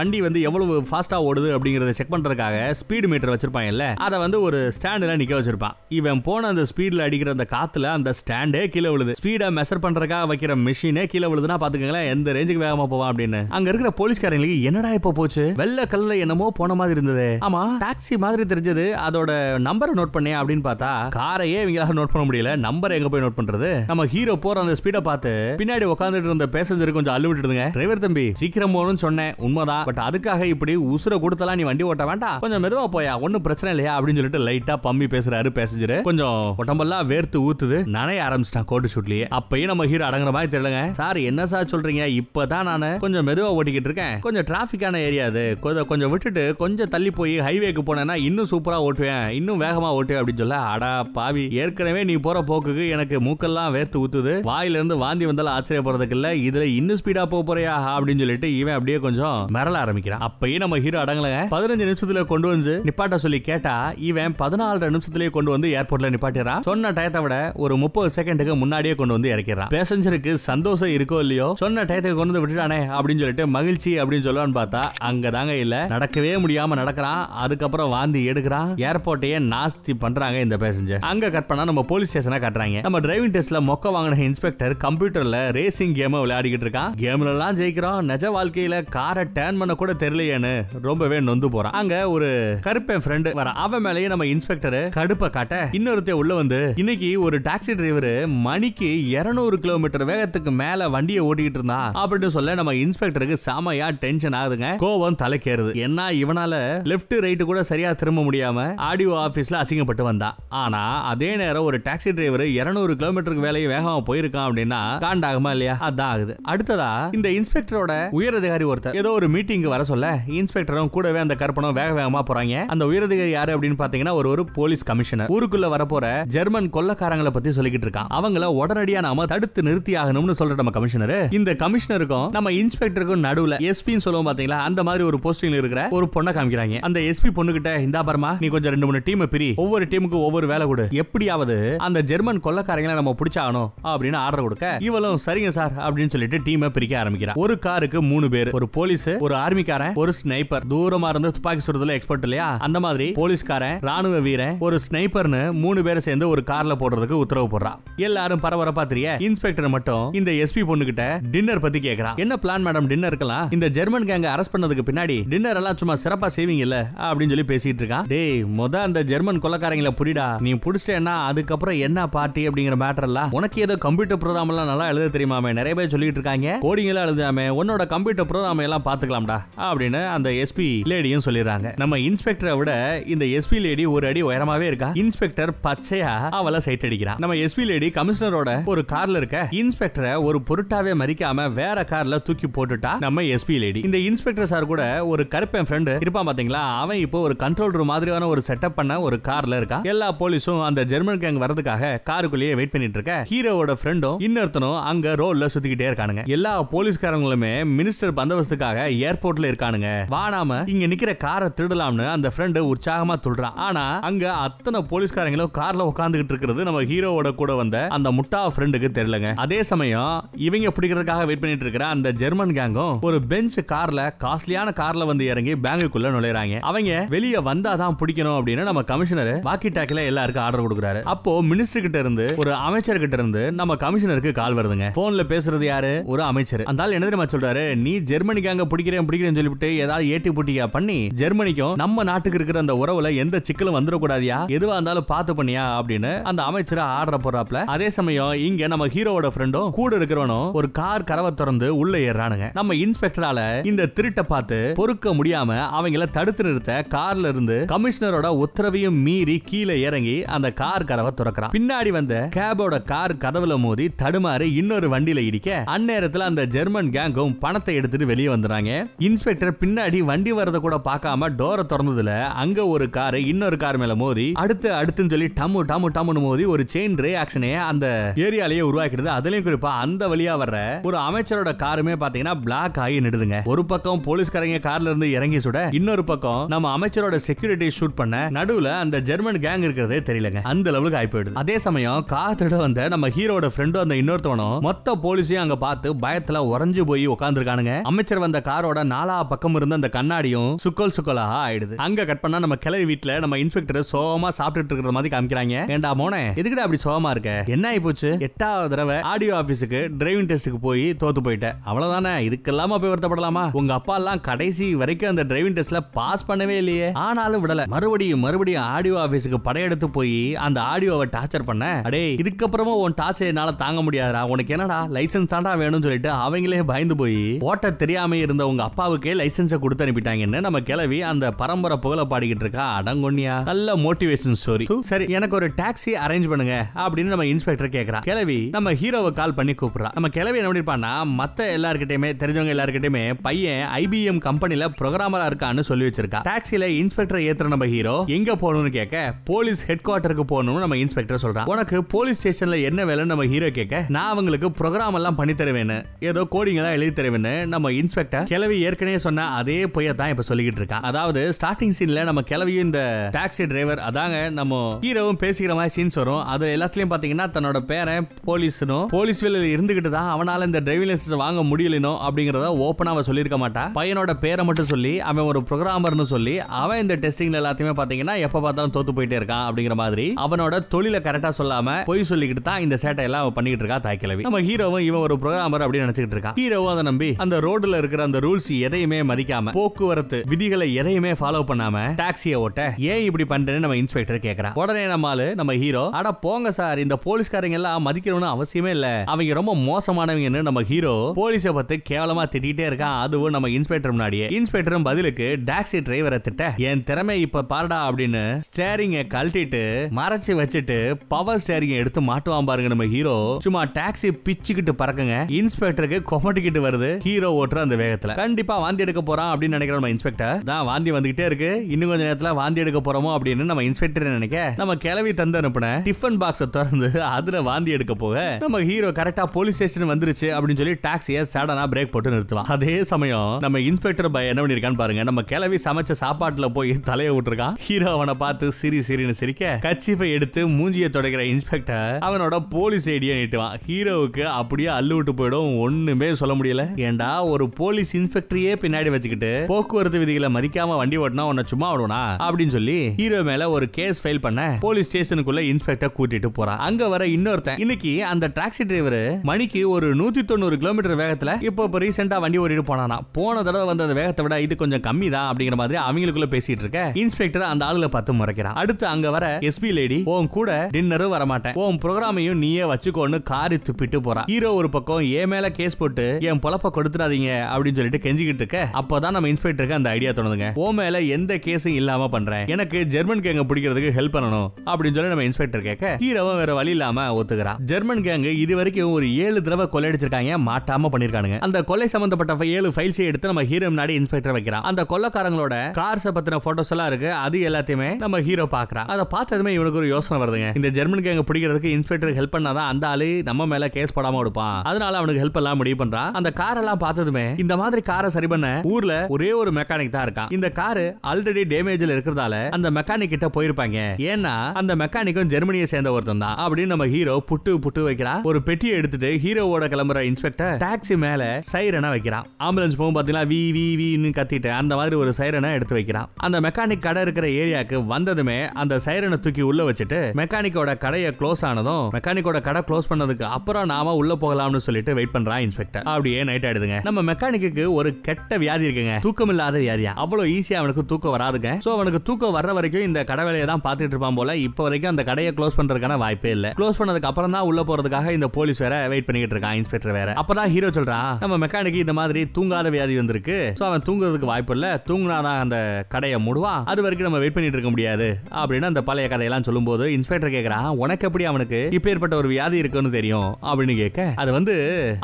[0.00, 5.16] வண்டி வந்து எவ்வளவு ஃபாஸ்ட்டாக ஓடுது அப்படிங்கிறத செக் பண்றதுக்காக ஸ்பீடு மீட்டர் வச்சிருப்பாங்கல்ல அதை வந்து ஒரு ஸ்டாண்டுல
[5.22, 5.76] நிற்க வச்சிருப்பான்.
[5.98, 9.12] இவன் போன அந்த ஸ்பீடில் அடிக்கிற அந்த காற்றுல அந்த ஸ்டாண்டே கீழே விழுது.
[9.18, 13.40] ஸ்பீடை மெஷர் பண்ணுறக்காக வைக்கிற மிஷினே கீழே விழுதுன்னா பார்த்துக்கங்களேன் எந்த ரேஞ்சுக்கு வேகமாக போவான் அப்படின்னு.
[13.56, 15.44] அங்கே இருக்கிற போலீஸ்காரங்களுக்கு என்னடா இப்போ போச்சு?
[15.60, 17.26] வெள்ளை கல்ல என்னமோ போன மாதிரி இருந்தது.
[17.48, 19.30] ஆமா டாக்ஸி மாதிரி தெரிஞ்சது அதோட
[19.68, 22.52] நம்பரை நோட் பண்ணேன் அப்படின்னு பார்த்தா காரையே இவங்களால நோட் பண்ண முடியல.
[22.66, 23.70] நம்பரை எங்கே போய் நோட் பண்றது?
[23.90, 25.32] நம்ம ஹீரோ போகிற அந்த ஸ்பீடை பார்த்து
[25.62, 27.66] பின்னாடி உட்காந்துட்டு இருந்த பேசஞ்சர் கொஞ்சம் அள்ளு விட்டுடுங்க.
[27.78, 29.32] டிரைவர் தம்பி சீக்கிரம் போகணும்னு சொன்னேன்.
[29.48, 29.84] உண்மைதான்.
[29.90, 32.40] பட் அதுக்காக இப்படி உசுர கொடுத்தலாம் நீ வண்டி ஓட்ட வேண்டாம்.
[32.46, 33.14] கொஞ்சம் மெதுவாக போயா.
[33.26, 36.38] ஒன்றும் பிரச்சனை இல்லையா அப்படின்னு சொல்லிட்டு லைட்டாக பம்மி பேசுறாரு பேசஞ்சர் கொஞ்சம்
[36.72, 39.24] உடம்பெல்லாம் வேர்த்து ஊத்துது நனைய ஆரம்பிச்சிட்டான் கோட்டு ஷூட்லயே.
[39.38, 40.90] அப்பயும் நம்ம ஹீரோ அடங்குற மாதிரி தெரியலங்க.
[40.90, 42.20] சார் என்ன சார் சொல்றீங்க?
[42.20, 44.18] இப்பதான் நான் கொஞ்சம் மெதுவா ஓட்டிக்கிட்டு இருக்கேன்.
[44.18, 45.56] கொஞ்சம் டிராபிக்கான ஏரியா அது.
[45.60, 49.28] கொஞ்சம் கொஞ்சம் விட்டுட்டு கொஞ்சம் தள்ளி போய் ஹைவேக்கு போனேன்னா இன்னும் சூப்பரா ஓட்டுவேன்.
[49.28, 51.48] இன்னும் வேகமா ஓட்டுவேன் அப்படின்னு சொல்ல அடா பாவி.
[51.50, 54.34] ஏற்கனவே நீ போற போக்குக்கு எனக்கு மூக்கெல்லாம் வேர்த்து ஊத்துது.
[54.50, 56.34] வாயில இருந்து வாந்தி வந்தாலும் ஆச்சரியப்படுறதுக்கு இல்ல.
[56.34, 60.24] இதுல இன்னும் ஸ்பீடா போக போறியா அப்படின்னு சொல்லிட்டு இவன் அப்படியே கொஞ்சம் மிரள ஆரம்பிக்கிறான்.
[60.30, 61.42] அப்பயும் நம்ம ஹீரோ அடங்கலங்க.
[61.54, 63.76] பதினஞ்சு நிமிஷத்துல கொண்டு வந்து நிப்பாட்ட சொல்லி கேட்டா
[64.10, 66.61] இவன் பதினாலரை நிமிஷத்துலயே கொண்டு வந்து ஏர்போர்ட்ல நிப்பாட்டிடுறான்.
[66.62, 71.84] சொன்ன டயத்தை விட ஒரு முப்பது செகண்டுக்கு முன்னாடியே கொண்டு வந்து இறக்கிறான் பேசஞ்சருக்கு சந்தோஷம் இருக்கோ இல்லையோ சொன்ன
[71.84, 75.76] டயத்தை கொண்டு வந்து விட்டுட்டானே அப்படின்னு சொல்லிட்டு மகிழ்ச்சி அப்படின்னு சொல்லலான்னு பார்த்தா அங்க தாங்க இல்ல.
[75.90, 77.22] நடக்கவே முடியாம நடக்கிறான்.
[77.44, 78.70] அதுக்கப்புறம் வாந்தி எடுக்கிறான்.
[78.88, 82.80] ஏர்போர்ட்டையே நாஸ்தி பண்றாங்க இந்த பேசஞ்சர் அங்க கட் பண்ணா நம்ம போலீஸ் ஸ்டேஷனா கட்டுறாங்க.
[82.86, 86.90] நம்ம டிரைவிங் டெஸ்ட்ல மொக்க வாங்கின இன்ஸ்பெக்டர் கம்ப்யூட்டர்ல ரேசிங் கேம் விளையாடிக்கிட்டு இருக்கான்.
[87.02, 88.00] கேம்ல எல்லாம் ஜெயிக்கிறோம்.
[88.10, 90.52] நிஜ வாழ்க்கையில காரை டேர்ன் பண்ண கூட தெரியலையேன்னு
[90.88, 91.76] ரொம்பவே நொந்து போறான்.
[91.80, 92.30] அங்க ஒரு
[92.66, 96.51] கருப்பன் ஃப்ரெண்டு வர அவன் மேலேயே நம்ம இன்ஸ்பெக்டர் கடுப்பை காட்ட இன்னொருத்தன் உள்ள வந்து
[96.82, 98.08] இன்னைக்கு ஒரு டாக்ஸி டிரைவர்
[98.46, 104.68] மணிக்கு 200 கிலோமீட்டர் வேகத்துக்கு மேல வண்டியை ஓட்டிக்கிட்டு இருந்தான் அப்படின்னு சொல்ல நம்ம இன்ஸ்பெக்டருக்கு செமையா டென்ஷன் ஆகுதுங்க.
[104.84, 105.72] கோவம் தலைக்கேறுது.
[105.86, 106.54] என்ன இவனால
[106.92, 110.82] லெஃப்ட் ரைட் கூட சரியா திரும்ப முடியாம ஆடியோ ஆபீஸ்ல அசிங்கப்பட்டு வந்தான் ஆனா
[111.12, 115.76] அதே நேரம் ஒரு டாக்ஸி டிரைவர் 200 கிலோமீட்டருக்கு வேலையை வேகமா போயிருக்கான் அப்படின்னா காண்டாகுமா இல்லையா?
[115.88, 116.34] அதான் ஆகுது.
[116.52, 118.98] அடுத்ததா இந்த இன்ஸ்பெக்டரோட உயரதிகாரி ஒருத்தர்.
[119.02, 120.06] ஏதோ ஒரு மீட்டிங் வர சொல்ல
[120.40, 122.64] இன்ஸ்பெக்டரும் கூடவே அந்த கற்பனம் வேக வேகமா போறாங்க.
[122.74, 125.30] அந்த உயரதிகாரி யாரு அப்படின்னு பாத்தீங்கன்னா ஒரு ஒரு போலீஸ் கமிஷனர்.
[125.36, 128.10] ஊருக்குள்ள வரப்போற ஜெர்மன் கொள்ளக்காரங்களை பத்தி சொல்லிக்கிட்டு இருக்கான்.
[128.18, 131.14] அவங்கள உடனடியா நாம தடுத்து நிறுத்தி ஆகணும்னு சொல்ற நம்ம கமிஷனர்.
[131.38, 134.58] இந்த கமிஷனருக்கும் நம்ம இன்ஸ்பெக்டருக்கும் நடுவுல எஸ்பின்னு சொல்லுவோம் பாத்தீங்களா?
[134.68, 136.78] அந்த மாதிரி ஒரு போஸ்டிங்ல இருக்கிற ஒரு பொண்ணை காமிக்கிறாங்க.
[136.88, 139.48] அந்த எஸ்பி பொண்ணுகிட்ட இந்தா பரமா நீ கொஞ்சம் ரெண்டு மூணு டீம் பிரி.
[139.64, 140.84] ஒவ்வொரு டீமுக்கு ஒவ்வொரு வேலை கொடு.
[141.02, 141.56] எப்படியாவது
[141.88, 146.94] அந்த ஜெர்மன் கொள்ளக்காரங்களை நம்ம பிடிச்சாகணும் அப்படின்னு ஆர்டர் கொடுக்க இவளும் சரிங்க சார் அப்படின்னு சொல்லிட்டு டீமை பிரிக்க
[147.02, 147.38] ஆரம்பிக்கிறான்.
[147.44, 150.66] ஒரு காருக்கு மூணு பேர் ஒரு போலீஸ் ஒரு ஆர்மிக்காரன் ஒரு ஸ்னைப்பர்.
[150.72, 152.48] தூரமா இருந்து துப்பாக்கி சுடுறதுல எக்ஸ்பர்ட் இல்லையா?
[152.66, 157.78] அந்த மாதிரி போலீஸ்காரன் ராணுவ வீரன் ஒரு ஸ்னைப்பர்னு மூணு பேரை சேர்ந்து ஒரு கார்ல போடுறதுக்கு உத்தரவு போடுறான்
[157.96, 162.88] எல்லாரும் பரபரப்பா தெரிய இன்ஸ்பெக்டர் மட்டும் இந்த எஸ்பி பொண்ணு கிட்ட டின்னர் பத்தி கேக்குறான் என்ன பிளான் மேடம்
[162.92, 166.78] டின்னருக்கலாம் இந்த ஜெர்மன் கேங்க அரெஸ்ட் பண்ணதுக்கு பின்னாடி டின்னர் எல்லாம் சும்மா சிறப்பா செய்வீங்கல்ல?
[166.98, 170.40] அப்படின்னு சொல்லி பேசிட்டு இருக்கான் டேய் முத அந்த ஜெர்மன் கொலக்காரங்களை புடிடா.
[170.40, 175.18] நீ புடிச்சிட்டேன்னா அதுக்கப்புறம் என்ன பார்ட்டி அப்படிங்கிற மேட்டர் எல்லாம் உனக்கு ஏதோ கம்ப்யூட்டர் ப்ரோக்ராம் எல்லாம் நல்லா எழுத
[175.18, 175.52] தெரியுமாமே?
[175.52, 176.58] நிறைய பேர் சொல்லிட்டு இருக்காங்க.
[176.62, 181.76] கோடிங் எல்லாம் எழுதாம உன்னோட கம்ப்யூட்டர் ப்ரோக்ராம் எல்லாம் பாத்துக்கலாம்டா அப்படின்னு அந்த எஸ்பி லேடியும் சொல்லிடுறாங்க.
[181.76, 184.90] நம்ம இன்ஸ்பெக்டரை விட இந்த எஸ்பி லேடி ஒரு அடி உயரமாவே இருக்கா.
[184.94, 187.18] இன்ஸ்பெக்டர் பச்சையா அவளை சைட் அடிக்கிறான்.
[187.18, 192.98] நம்ம எஸ்பி லேடி கமிஷனரோட ஒரு கார்ல இருக்க இன்ஸ்பெக்டரை ஒரு பொருட்டாவே மறிக்காம வேற கார்ல தூக்கி போட்டுட்டா
[192.98, 196.62] நம்ம எஸ்பி லேடி இந்த இன்ஸ்பெக்டர் சார் கூட ஒரு கருப்பன் ஃப்ரெண்டு இருப்பான் பாத்தீங்களா?
[196.78, 199.82] அவன் இப்போ ஒரு கண்ட்ரோல் ரூம் மாதிரியான ஒரு செட்டப் பண்ண ஒரு கார்ல இருக்கான்.
[199.82, 203.26] எல்லா போலீஸும் அந்த ஜெர்மன் கேங் வரதுக்காக காருக்குள்ளேயே வெயிட் பண்ணிட்டு இருக்க.
[203.30, 206.26] ஹீரோவோட ஃப்ரெண்டும் இன்னொருத்தனும் அங்க ரோல்ல சுத்திக்கிட்டே இருக்கானுங்க.
[206.26, 209.88] எல்லா போலீஸ்காரங்களுமே மினிஸ்டர் பந்தோபஸ்துக்காக ஏர்போர்ட்ல இருக்கானுங்க.
[210.10, 213.54] வானாம இங்க நிக்கிற காரை திருடலாம்னு அந்த ஃப்ரெண்டு உற்சாகமா துள்றான்.
[213.54, 219.34] ஆனா அங்க அத்தனை போலீஸ்காரங்களும் கார்ல உட்கார்ந்துகிட்டு இருக்கிறது நம்ம ஹீரோவோட கூட வந்த அந்த முட்டா ஃப்ரெண்டுக்கு தெரியலங்க.
[219.34, 225.06] அதே சமயம் இவங்க பிடிக்கிறதுக்காக வெயிட் பண்ணிட்டு இருக்கிற அந்த ஜெர்மன் கேங்கும் ஒரு பெஞ்ச் கார்ல காஸ்ட்லியான கார்ல
[225.06, 226.60] வந்து இறங்கி பேங்குக்குள்ள நுழையறாங்க.
[226.60, 231.02] அவங்க வெளியே வந்தாதான் பிடிக்கணும் அப்படின்னு நம்ம கமிஷனர் வாக்கி டாக்கில எல்லாருக்கும் ஆர்டர் கொடுக்குறாரு.
[231.02, 234.92] அப்போ மினிஸ்டர் கிட்ட இருந்து ஒரு அமைச்சர் கிட்ட இருந்து நம்ம கமிஷனருக்கு கால் வருதுங்க.
[234.96, 236.02] போன்ல பேசுறது யாரு?
[236.06, 236.62] ஒரு அமைச்சர்.
[236.62, 237.76] அந்த ஆள் என்ன தெரியுமா சொல்றாரு?
[237.76, 242.74] நீ ஜெர்மனி கேங்க பிடிக்கிறேன் பிடிக்கிறேன்னு சொல்லிவிட்டு ஏதாவது ஏட்டி புட்டியா பண்ணி ஜெர்மனிக்கும் நம்ம நாட்டுக்கு இருக்கிற அந்த
[242.74, 244.38] உறவுல எந்த சிக்கலும் வந்துடக்கூடாதியா?
[244.46, 245.80] எதுவா இருந்தாலும் பார்த்து பண்ணியா?
[245.80, 250.68] அப்படின்னு அப்படின்னு அந்த அமைச்சரை ஆர்டர் போறாப்ல அதே சமயம் இங்க நம்ம ஹீரோவோட ஃப்ரெண்டும் கூட இருக்கிறவனும் ஒரு
[250.70, 256.72] கார் கதவை திறந்து உள்ள ஏறானுங்க நம்ம இன்ஸ்பெக்டரால இந்த திருட்டை பார்த்து பொறுக்க முடியாம அவங்கள தடுத்து நிறுத்த
[256.94, 261.52] கார்ல இருந்து கமிஷனரோட உத்தரவையும் மீறி கீழே இறங்கி அந்த கார் கதவை திறக்கிறான்.
[261.52, 267.74] பின்னாடி வந்த கேபோட கார் கதவுல மோதி தடுமாறி இன்னொரு வண்டியில இடிக்க அந்நேரத்துல அந்த ஜெர்மன் கேங்கும் பணத்தை
[267.74, 268.70] எடுத்துட்டு வெளியே வந்துறாங்க
[269.00, 274.26] இன்ஸ்பெக்டர் பின்னாடி வண்டி வரத கூட பார்க்காம டோரை திறந்ததுல அங்க ஒரு கார் இன்னொரு கார் மேல மோதி
[274.42, 279.08] அடுத்து அடுத்துன்னு சொல்லி டம்மு டாமு டாமுன்னு மோதி ஒரு செயின் ரியாக்ஷனே அந்த ஏரியாலேயே உருவாக்கிடுது.
[279.18, 284.58] அதுலயும் குறிப்பா அந்த வழியா வர்ற ஒரு அமைச்சரோட காருமே பாத்தீங்கன்னா பிளாக் ஆகி நிடுதுங்க ஒரு பக்கம் போலீஸ்காரங்க
[284.66, 289.58] கார்ல இருந்து இறங்கி சுட இன்னொரு பக்கம் நம்ம அமைச்சரோட செக்யூரிட்டி ஷூட் பண்ண நடுவுல அந்த ஜெர்மன் கேங்
[289.58, 290.42] இருக்கிறதே தெரியலங்க.
[290.42, 291.32] அந்த லெவலுக்கு ஆகி போயிடுது.
[291.34, 296.82] அதே சமயம் காத்திட வந்த நம்ம ஹீரோட ஃப்ரெண்டும் அந்த இன்னொருத்தவனும் மொத்த போலீஸையும் அங்க பார்த்து பயத்துல உறைஞ்சு
[296.82, 301.74] போய் உட்காந்துருக்கானுங்க அமைச்சர் வந்த காரோட நாலா பக்கம் இருந்த அந்த கண்ணாடியும் சுக்கல் சுக்கலாக ஆயிடுது.
[301.76, 305.66] அங்க கட் பண்ணா நம்ம கிளவி வீட்டுல நம்ம இன்ஸ்பெக்டர் சோகமா சாப்பிட்டுட்டு இருக்கிற மாதிரி காமிக்கிறாங்க.
[305.72, 306.22] ஏண்டா மோனே?
[306.40, 307.30] எதுக்குடா அப்படி சோகமா இருக்க?
[307.46, 311.56] என்ன ஆகி போச்சு எட்டாவது தடவை ஆடியோ ஆபீஸுக்கு டிரைவிங் டெஸ்ட்டுக்கு போய் தோத்து போயிட்டேன்.
[311.66, 312.12] அவ்வளவுதானே?
[312.28, 313.44] இதுக்கெல்லாம போய் வருத்தப்படலாமா?
[313.52, 316.88] உங்க அப்பா எல்லாம் கடைசி வரைக்கும் அந்த டிரைவிங் டெஸ்ட்ல பாஸ் பண்ணவே இல்லையே.
[316.92, 317.66] ஆனாலும் விடல.
[317.66, 321.80] மறுபடியும் மறுபடியும் ஆடியோ ஆபீஸுக்கு படையெடுத்து போய் அந்த ஆடியோவை டார்ச்சர் பண்ண.
[321.84, 324.22] அடே இதுக்கப்புறமா உன் டார்ச்சர் என்னால தாங்க முடியாதுடா.
[324.34, 324.78] உனக்கு என்னடா?
[324.96, 330.40] லைசன்ஸ் தாண்டா வேணும்னு சொல்லிட்டு அவங்களே பயந்து போய் ஓட்ட தெரியாம இருந்த உங்க அப்பாவுக்கே லைசென்ஸை கொடுத்து அனுப்பிட்டாங்கன்னு
[330.40, 332.66] நம்ம கிளவி அந்த பரம்பரை புகழ பாடிக்கிட்டு இருக்கா.
[332.80, 336.54] அடங்கொன்னியா நல்ல மோட்டிவேஷன் ஸ்டோரி சரி எனக்கு ஒரு டாக்ஸி அரேஞ்ச் பண்ணுங்க
[336.84, 339.90] அப்படின்னு நம்ம இன்ஸ்பெக்டர் கேட்கறான் கிளவி நம்ம ஹீரோவை கால் பண்ணி கூப்பிடுறா.
[339.96, 346.20] நம்ம கிளவி என்ன பண்ணிருப்பான்னா மத்த எல்லார்கிட்டயுமே தெரிஞ்சவங்க எல்லாருக்கிட்டயுமே பையன் ஐபிஎம் கம்பெனில ப்ரோக்ராமரா இருக்கான்னு சொல்லி வச்சிருக்கா.
[346.30, 348.96] டாக்ஸில இன்ஸ்பெக்டர் ஏத்துற நம்ம ஹீரோ எங்க போகணும்னு கேட்க
[349.30, 351.48] போலீஸ் ஹெட் குவார்டருக்கு போகணும்னு நம்ம இன்ஸ்பெக்டர் சொல்றான்.
[351.52, 355.78] உனக்கு போலீஸ் ஸ்டேஷன்ல என்ன வேலைன்னு நம்ம ஹீரோ கேட்க நான் அவங்களுக்கு ப்ரோக்ராம் எல்லாம் பண்ணி தருவேன்னு
[356.10, 360.62] ஏதோ கோடிங் எல்லாம் எழுதி தருவேன்னு நம்ம இன்ஸ்பெக்டர் கிளவி ஏற்கனவே சொன்ன அதே பொய்ய தான் இப்ப சொல்லிக்கிட்டு
[360.62, 360.84] இருக்கான்.
[360.90, 362.82] அதாவது ஸ்டார்டிங் சீன்ல நம்ம கிளவியும் இந்த
[363.18, 365.18] டாக்ஸி டிரைவர் அதாங்க நம்ம ஹீரோவும்
[365.52, 366.22] பேசிக்கிற மாதிரி சீன்ஸ் வரும்.
[366.32, 371.42] அது எல்லாத்துலயும் பாத்தீங்கன்னா தன்னோட பேரன் போலீஸ்னும் போலீஸ் வேலையில இருந்துகிட்டு தான் அவனால இந்த டிரைவிங் லைசன்ஸ் வாங்க
[371.50, 376.82] முடியலனோ அப்படிங்கறத ஓப்பனா அவன் சொல்லியிருக்க மாட்டா பையனோட பேரை மட்டும் சொல்லி அவன் ஒரு ப்ரோக்ராமர்னு சொல்லி அவன்
[376.84, 381.76] இந்த டெஸ்டிங்ல எல்லாத்தையுமே பாத்தீங்கன்னா எப்ப பார்த்தாலும் தோத்து போயிட்டே இருக்கான் அப்படிங்கிற மாதிரி அவனோட தொழிலை கரெக்டா சொல்லாம
[381.90, 384.22] பொய் சொல்லிக்கிட்டு தான் இந்த சேட்டை எல்லாம் அவன் பண்ணிக்கிட்டு இருக்கா தாய்க்கிழவி.
[384.28, 386.36] நம்ம ஹீரோவும் இவன் ஒரு ப்ரோக்ராமர் அப்படின்னு நினைச்சிட்டு இருக்கான்.
[386.40, 391.84] ஹீரோவும் அதை நம்பி அந்த ரோடுல இருக்கிற அந்த ரூல்ஸ் எதையுமே மதிக்காம போக்குவரத்து விதிகளை எதையுமே ஃபாலோ பண்ணாம
[392.02, 392.60] டாக்ஸியை ஓட்ட
[392.92, 394.56] ஏன் இப்படி பண்றேன்னு நம்ம இன்ஸ்பெக்டர் கேக்குறான்.
[394.62, 395.00] உடனே நம்ம
[395.40, 398.88] நம்ம ஹீரோ அட போங்க சார் இந்த போலீஸ்காரங்க எல்லாம் மதிக்கணும்னு அவசியமே இல்ல.
[399.12, 402.98] அவங்க ரொம்ப மோசமானவங்கன்னு நம்ம ஹீரோ போலீஸ பத்தி கேவலமா திட்டிகிட்டே இருக்கான்.
[403.04, 404.26] அதுவும் நம்ம இன்ஸ்பெக்டர் முன்னாடியே.
[404.38, 409.62] இன்ஸ்பெக்டரும் பதிலுக்கு டாக்ஸி டிரைவரை திட்ட என் திறமை இப்ப பாருடா அப்படின்னு ஸ்டேரிங்க கழட்டிட்டு
[409.98, 415.16] மறைச்சு வச்சுட்டு பவர் ஸ்டேரிங்க எடுத்து மாட்டுவான் பாருங்க நம்ம ஹீரோ சும்மா டாக்ஸி பிச்சுக்கிட்டு பறக்குங்க.
[415.40, 416.90] இன்ஸ்பெக்டருக்கு கொமட்டிக்கிட்டு வருது.
[417.06, 418.14] ஹீரோ ஓட்டுற அந்த வேகத்துல.
[418.14, 421.50] கண்டிப்பா வாந்தி எடுக்க போறான் அப்படின்னு நினைக்கிற நம்ம இன்ஸ்பெக்டர் தான் வாந்தி வந்துகிட்டே இருக்கு.
[421.68, 426.20] இன்னும் கொஞ்ச நேரத்துல வாந்தி எடுக்க போறோமோ அப்படின்னு நம்ம இன்ஸ்பெக்டர் நினைக்க நம்ம கிளவி தந்து அனுப்பின டிஃபன்
[426.22, 431.20] பாக்ஸ திறந்து அதுல வாந்தி எடுக்க போக நம்ம ஹீரோ கரெக்டா போலீஸ் ஸ்டேஷன் வந்துருச்சு அப்படின்னு சொல்லி டாக்ஸியை
[431.34, 432.48] சடனா பிரேக் போட்டு நிறுத்துவான்.
[432.54, 435.02] அதே சமயம் நம்ம இன்ஸ்பெக்டர் பை என்ன பண்ணிருக்கான்னு பாருங்க.
[435.08, 437.56] நம்ம கிளவி சமைச்ச சாப்பாட்டுல போய் தலையை விட்டுருக்கான்.
[437.66, 443.54] ஹீரோ அவனை பார்த்து சிரி சிரின்னு சிரிக்க கச்சிப்பை எடுத்து மூஞ்சியை தொடக்கிற இன்ஸ்பெக்டர் அவனோட போலீஸ் ஐடியா நீட்டுவான்.
[443.68, 445.50] ஹீரோவுக்கு அப்படியே அள்ளு விட்டு போயிடும்.
[445.66, 446.64] ஒண்ணுமே சொல்ல முடியல.
[446.88, 452.02] ஏண்டா ஒரு போலீஸ் இன்ஸ்பெக்டரையே பின்னாடி வச்சுக்கிட்டு போக்குவரத்து விதிகளை மதிக்காம வண்டி ஓட்டினா உன்னை சும்மா விடுவனா?
[452.26, 456.60] அப்படின்னு சொல்லி ஹீரோ மேல ஒரு கேஸ் ஃபைல் பண்ண போலீஸ் ஸ்டேஷன் ஸ்டேஷனுக்குள்ள இன்ஸ்பெக்டர் கூட்டிட்டு போறான்.
[456.66, 459.00] அங்க வர இன்னொருத்தன் இன்னைக்கு அந்த டாக்ஸி டிரைவர்
[459.30, 462.96] மணிக்கு ஒரு நூத்தி தொண்ணூறு கிலோமீட்டர் வேகத்துல இப்போ இப்போ ரீசெண்டா வண்டி ஓட்டிட்டு போனானா.
[463.16, 466.82] போன தடவை வந்த அந்த வேகத்தை விட இது கொஞ்சம் கம்மி தான் அப்படிங்கிற மாதிரி அவங்களுக்குள்ள பேசிட்டு இருக்க.
[467.02, 468.56] இன்ஸ்பெக்டர் அந்த ஆளுல பார்த்து முறைக்கிறான்.
[468.62, 473.58] அடுத்து அங்க வர எஸ்பி லேடி உன் கூட டின்னரும் வர மாட்டேன் உன் ப்ரோக்ராமையும் நீயே வச்சுக்கோன்னு காரி
[473.68, 474.28] துப்பிட்டு போறான்.
[474.32, 478.60] ஹீரோ ஒரு பக்கம் ஏ மேல கேஸ் போட்டு என் பொழப்ப கொடுத்துடாதீங்க அப்படின்னு சொல்லிட்டு கெஞ்சிக்கிட்டு இருக்க.
[478.82, 480.48] அப்பதான் நம்ம இன்ஸ்பெக்டருக்கு அந்த ஐடியா தோணுதுங்க.
[480.64, 482.46] ஓ மேல எந்த கேஸும் இல்லாம பண்றேன்.
[482.56, 487.06] எனக்கு ஜெர்மன் கேங்க பிடிக்கிறதுக்கு ஹெல்ப் பண்ணணும் அப்படின்னு சொல்லி நம்ம இன்ஸ்பெக்டர் கேட்க ஹீரோவும் வேற வழி இல்லாம
[487.18, 491.38] ஒத்துக்கிறான் ஜெர்மன் கேங் இது வரைக்கும் ஒரு ஏழு தடவை கொள்ளையடிச்சிருக்காங்க மாட்டாம பண்ணிருக்கானுங்க.
[491.46, 494.64] அந்த கொலை சம்பந்தப்பட்ட ஏழு ஃபைல்ஸை எடுத்து நம்ம ஹீரோ முன்னாடி இன்ஸ்பெக்டர் வைக்கிறான்.
[494.70, 499.80] அந்த கொள்ளக்காரங்களோட கார்ஸ் பத்தின போட்டோஸ் எல்லாம் இருக்கு அது எல்லாத்தையுமே நம்ம ஹீரோ பாக்குறான் அதை பார்த்ததுமே இவனுக்கு
[499.82, 500.48] ஒரு யோசனை வருதுங்க.
[500.58, 504.96] இந்த ஜெர்மன் கேங்க பிடிக்கிறதுக்கு இன்ஸ்பெக்டர் ஹெல்ப் பண்ணாதான் அந்த ஆளு நம்ம மேல கேஸ் போடாம கொடுப்பான் அதனால
[505.00, 506.10] அவனுக்கு ஹெல்ப் எல்லாம் முடிவு பண்றான்.
[506.20, 510.32] அந்த கார் எல்லாம் பார்த்ததுமே இந்த மாதிரி காரை சரி பண்ண ஊர்ல ஒரே ஒரு மெக்கானிக் தான் இருக்கான்.
[510.38, 513.78] இந்த காரு ஆல்ரெடி டேமேஜ்ல இருக்கிறதால அந்த மெக்கானிக் கிட்ட போயிருப்பாங்க.
[514.12, 518.14] ஏன்னா அந்த மெக்கானிக்கும் ஜெர்மனியை சேர்ந்த ஒருத்தன் தான் அப்படின்னு நம்ம ஹீரோ புட்டு புட்டு வைக்கிறா.
[518.30, 522.26] ஒரு பெட்டியை எடுத்துட்டு ஹீரோவோட கிளம்புற இன்ஸ்பெக்டர் டாக்ஸி மேல சைரனை வைக்கிறான்.
[522.46, 526.08] ஆம்புலன்ஸ் போகும் பாத்தீங்கன்னா வி வி வின்னு கத்திட்டு அந்த மாதிரி ஒரு சைரனை எடுத்து வைக்கிறான்.
[526.26, 531.86] அந்த மெக்கானிக் கடை இருக்கிற ஏரியாக்கு வந்ததுமே அந்த சைரனை தூக்கி உள்ள வச்சுட்டு மெக்கானிக்கோட கடையை க்ளோஸ் ஆனதும்
[531.96, 535.86] மெக்கானிக்கோட கடை க்ளோஸ் பண்ணதுக்கு அப்புறம் நாம உள்ள போகலாம்னு சொல்லிட்டு வெயிட் பண்றான் இன்ஸ்பெக்டர்.
[535.94, 536.82] அப்படியே நைட் ஆயிடுதுங்க.
[536.90, 538.96] நம்ம மெக்கானிக்கு ஒரு கெட்ட வியாதி இருக்குங்க.
[539.00, 539.94] தூக்கம் இல்லாத வியாதியா?
[540.04, 541.50] அவ்வளவு ஈஸியா அவனுக்கு தூக்கம் வராதுங்க.
[541.64, 544.36] சோ அவனுக்கு தூக்கம் வர்ற வரைக்கும் இந்த கடை வேலையை தான் பார்த்துட்டு இருப்பான் போல.
[544.46, 546.46] இப்ப வரைக்கும் வரைக்கும் அந்த கடையை க்ளோஸ் பண்றதுக்கான வாய்ப்பே இல்ல.
[546.58, 550.10] க்ளோஸ் பண்ணதுக்கு அப்புறம் தான் உள்ள போறதுக்காக இந்த போலீஸ் வேற வெயிட் பண்ணிக்கிட்டு இருக்கான் இன்ஸ்பெக்டர் வேற.
[550.22, 553.36] அப்பதான் ஹீரோ சொல்றான் நம்ம மெக்கானிக்கு இந்த மாதிரி தூங்காத வியாதி வந்திருக்கு.
[553.60, 554.66] சோ அவன் தூங்குறதுக்கு வாய்ப்பு இல்ல.
[554.88, 555.58] தூங்கினாதான் அந்த
[555.94, 556.62] கடையை மூடுவான்.
[556.72, 558.08] அது வரைக்கும் நம்ம வெயிட் பண்ணிட்டு இருக்க முடியாது.
[558.40, 563.30] அப்படின்னு அந்த பழைய கதையெல்லாம் சொல்லும்போது இன்ஸ்பெக்டர் கேக்குறான் உனக்கு எப்படி அவனுக்கு இப்பேற்பட்ட ஒரு வியாதி இருக்குன்னு தெரியும்?
[563.50, 564.54] அப்படின்னு கேட்க அது வந்து